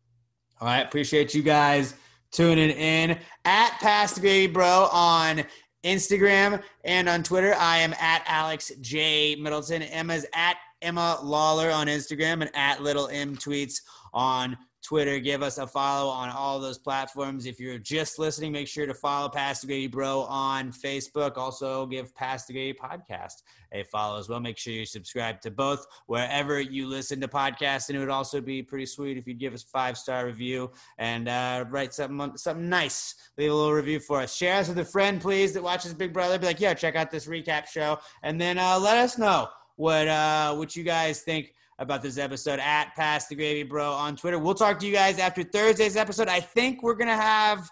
All 0.61 0.67
right. 0.67 0.85
Appreciate 0.85 1.35
you 1.35 1.43
guys 1.43 1.95
tuning 2.31 2.71
in 2.71 3.17
at 3.45 3.71
Pass 3.79 4.17
Gravy 4.17 4.51
Bro 4.51 4.89
on 4.91 5.43
Instagram 5.83 6.61
and 6.83 7.09
on 7.09 7.23
Twitter. 7.23 7.53
I 7.57 7.77
am 7.79 7.93
at 7.93 8.23
Alex 8.25 8.71
J 8.81 9.35
Middleton. 9.35 9.81
Emma's 9.81 10.25
at 10.33 10.57
Emma 10.81 11.19
Lawler 11.21 11.69
on 11.71 11.87
Instagram 11.87 12.41
and 12.41 12.49
at 12.53 12.81
Little 12.81 13.07
Em 13.09 13.35
Tweets 13.35 13.81
on 14.13 14.57
Twitter. 14.81 15.19
Give 15.19 15.43
us 15.43 15.57
a 15.57 15.67
follow 15.67 16.09
on 16.09 16.29
all 16.29 16.59
those 16.59 16.77
platforms. 16.77 17.45
If 17.45 17.59
you're 17.59 17.77
just 17.77 18.19
listening, 18.19 18.51
make 18.51 18.67
sure 18.67 18.85
to 18.85 18.93
follow 18.93 19.29
Pass 19.29 19.61
the 19.61 19.87
Bro 19.87 20.21
on 20.21 20.71
Facebook. 20.71 21.37
Also, 21.37 21.85
give 21.85 22.13
Pass 22.15 22.45
the 22.45 22.53
Gravy 22.53 22.77
Podcast 22.77 23.43
a 23.71 23.83
follow 23.83 24.19
as 24.19 24.27
well. 24.27 24.39
Make 24.39 24.57
sure 24.57 24.73
you 24.73 24.85
subscribe 24.85 25.41
to 25.41 25.51
both 25.51 25.85
wherever 26.07 26.59
you 26.59 26.87
listen 26.87 27.21
to 27.21 27.27
podcasts. 27.27 27.89
And 27.89 27.97
it 27.97 27.99
would 27.99 28.09
also 28.09 28.41
be 28.41 28.61
pretty 28.61 28.85
sweet 28.85 29.17
if 29.17 29.27
you'd 29.27 29.39
give 29.39 29.53
us 29.53 29.63
five 29.63 29.97
star 29.97 30.25
review 30.25 30.71
and 30.97 31.27
uh, 31.27 31.65
write 31.69 31.93
something 31.93 32.35
something 32.37 32.69
nice. 32.69 33.15
Leave 33.37 33.51
a 33.51 33.53
little 33.53 33.73
review 33.73 33.99
for 33.99 34.21
us. 34.21 34.35
Share 34.35 34.57
us 34.57 34.67
with 34.67 34.79
a 34.79 34.85
friend, 34.85 35.21
please, 35.21 35.53
that 35.53 35.63
watches 35.63 35.93
Big 35.93 36.13
Brother. 36.13 36.37
Be 36.37 36.47
like, 36.47 36.59
yeah, 36.59 36.73
check 36.73 36.95
out 36.95 37.11
this 37.11 37.27
recap 37.27 37.67
show, 37.67 37.99
and 38.23 38.39
then 38.39 38.57
uh, 38.57 38.79
let 38.79 38.97
us 38.97 39.17
know 39.17 39.47
what 39.75 40.07
uh, 40.07 40.53
what 40.55 40.75
you 40.75 40.83
guys 40.83 41.21
think 41.21 41.53
about 41.81 42.03
this 42.03 42.19
episode 42.19 42.59
at 42.59 42.95
Pass 42.95 43.27
the 43.27 43.35
Gravy 43.35 43.63
Bro 43.63 43.91
on 43.91 44.15
Twitter. 44.15 44.37
We'll 44.37 44.53
talk 44.53 44.79
to 44.79 44.85
you 44.85 44.93
guys 44.93 45.17
after 45.17 45.41
Thursday's 45.41 45.97
episode. 45.97 46.27
I 46.27 46.39
think 46.39 46.83
we're 46.83 46.93
gonna 46.93 47.15
have 47.17 47.67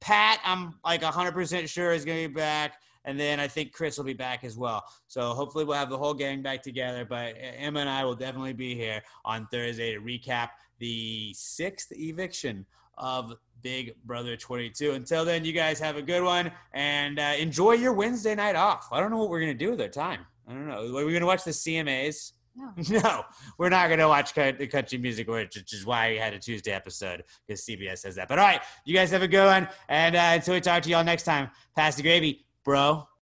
Pat. 0.00 0.40
I'm 0.44 0.74
like 0.84 1.02
100% 1.02 1.68
sure 1.68 1.92
is 1.92 2.04
gonna 2.04 2.26
be 2.26 2.34
back. 2.34 2.74
And 3.04 3.18
then 3.18 3.38
I 3.38 3.46
think 3.46 3.72
Chris 3.72 3.96
will 3.96 4.04
be 4.04 4.14
back 4.14 4.42
as 4.42 4.56
well. 4.56 4.84
So 5.06 5.32
hopefully 5.32 5.64
we'll 5.64 5.76
have 5.76 5.90
the 5.90 5.98
whole 5.98 6.12
gang 6.12 6.42
back 6.42 6.60
together. 6.62 7.04
But 7.04 7.36
Emma 7.38 7.80
and 7.80 7.88
I 7.88 8.04
will 8.04 8.16
definitely 8.16 8.52
be 8.52 8.74
here 8.74 9.00
on 9.24 9.46
Thursday 9.46 9.94
to 9.94 10.00
recap 10.00 10.50
the 10.78 11.32
sixth 11.34 11.92
eviction 11.92 12.66
of 12.98 13.32
Big 13.62 13.94
Brother 14.04 14.36
22. 14.36 14.92
Until 14.92 15.24
then, 15.24 15.44
you 15.44 15.52
guys 15.52 15.78
have 15.78 15.96
a 15.96 16.02
good 16.02 16.24
one 16.24 16.50
and 16.74 17.20
uh, 17.20 17.34
enjoy 17.38 17.72
your 17.72 17.92
Wednesday 17.92 18.34
night 18.34 18.56
off. 18.56 18.88
I 18.90 18.98
don't 18.98 19.12
know 19.12 19.18
what 19.18 19.30
we're 19.30 19.40
gonna 19.40 19.54
do 19.54 19.70
with 19.70 19.80
our 19.80 19.88
time. 19.88 20.26
I 20.48 20.52
don't 20.52 20.66
know. 20.66 20.96
Are 20.96 21.06
we 21.06 21.12
gonna 21.12 21.26
watch 21.26 21.44
the 21.44 21.52
CMAs? 21.52 22.32
No. 22.90 23.24
We're 23.58 23.68
not 23.68 23.88
going 23.88 23.98
to 23.98 24.08
watch 24.08 24.34
the 24.34 24.66
country 24.70 24.98
music, 24.98 25.28
which 25.28 25.56
which 25.56 25.72
is 25.72 25.86
why 25.86 26.10
we 26.10 26.16
had 26.16 26.34
a 26.34 26.38
Tuesday 26.38 26.72
episode 26.72 27.24
because 27.46 27.64
CBS 27.64 27.98
says 27.98 28.16
that. 28.16 28.28
But 28.28 28.38
all 28.38 28.44
right, 28.44 28.60
you 28.84 28.94
guys 28.94 29.10
have 29.10 29.22
a 29.22 29.28
good 29.28 29.46
one. 29.46 29.68
And 29.88 30.16
uh, 30.16 30.30
until 30.34 30.54
we 30.54 30.60
talk 30.60 30.82
to 30.82 30.90
y'all 30.90 31.04
next 31.04 31.24
time, 31.24 31.50
pass 31.76 31.96
the 31.96 32.02
gravy, 32.02 32.44
bro. 32.64 33.06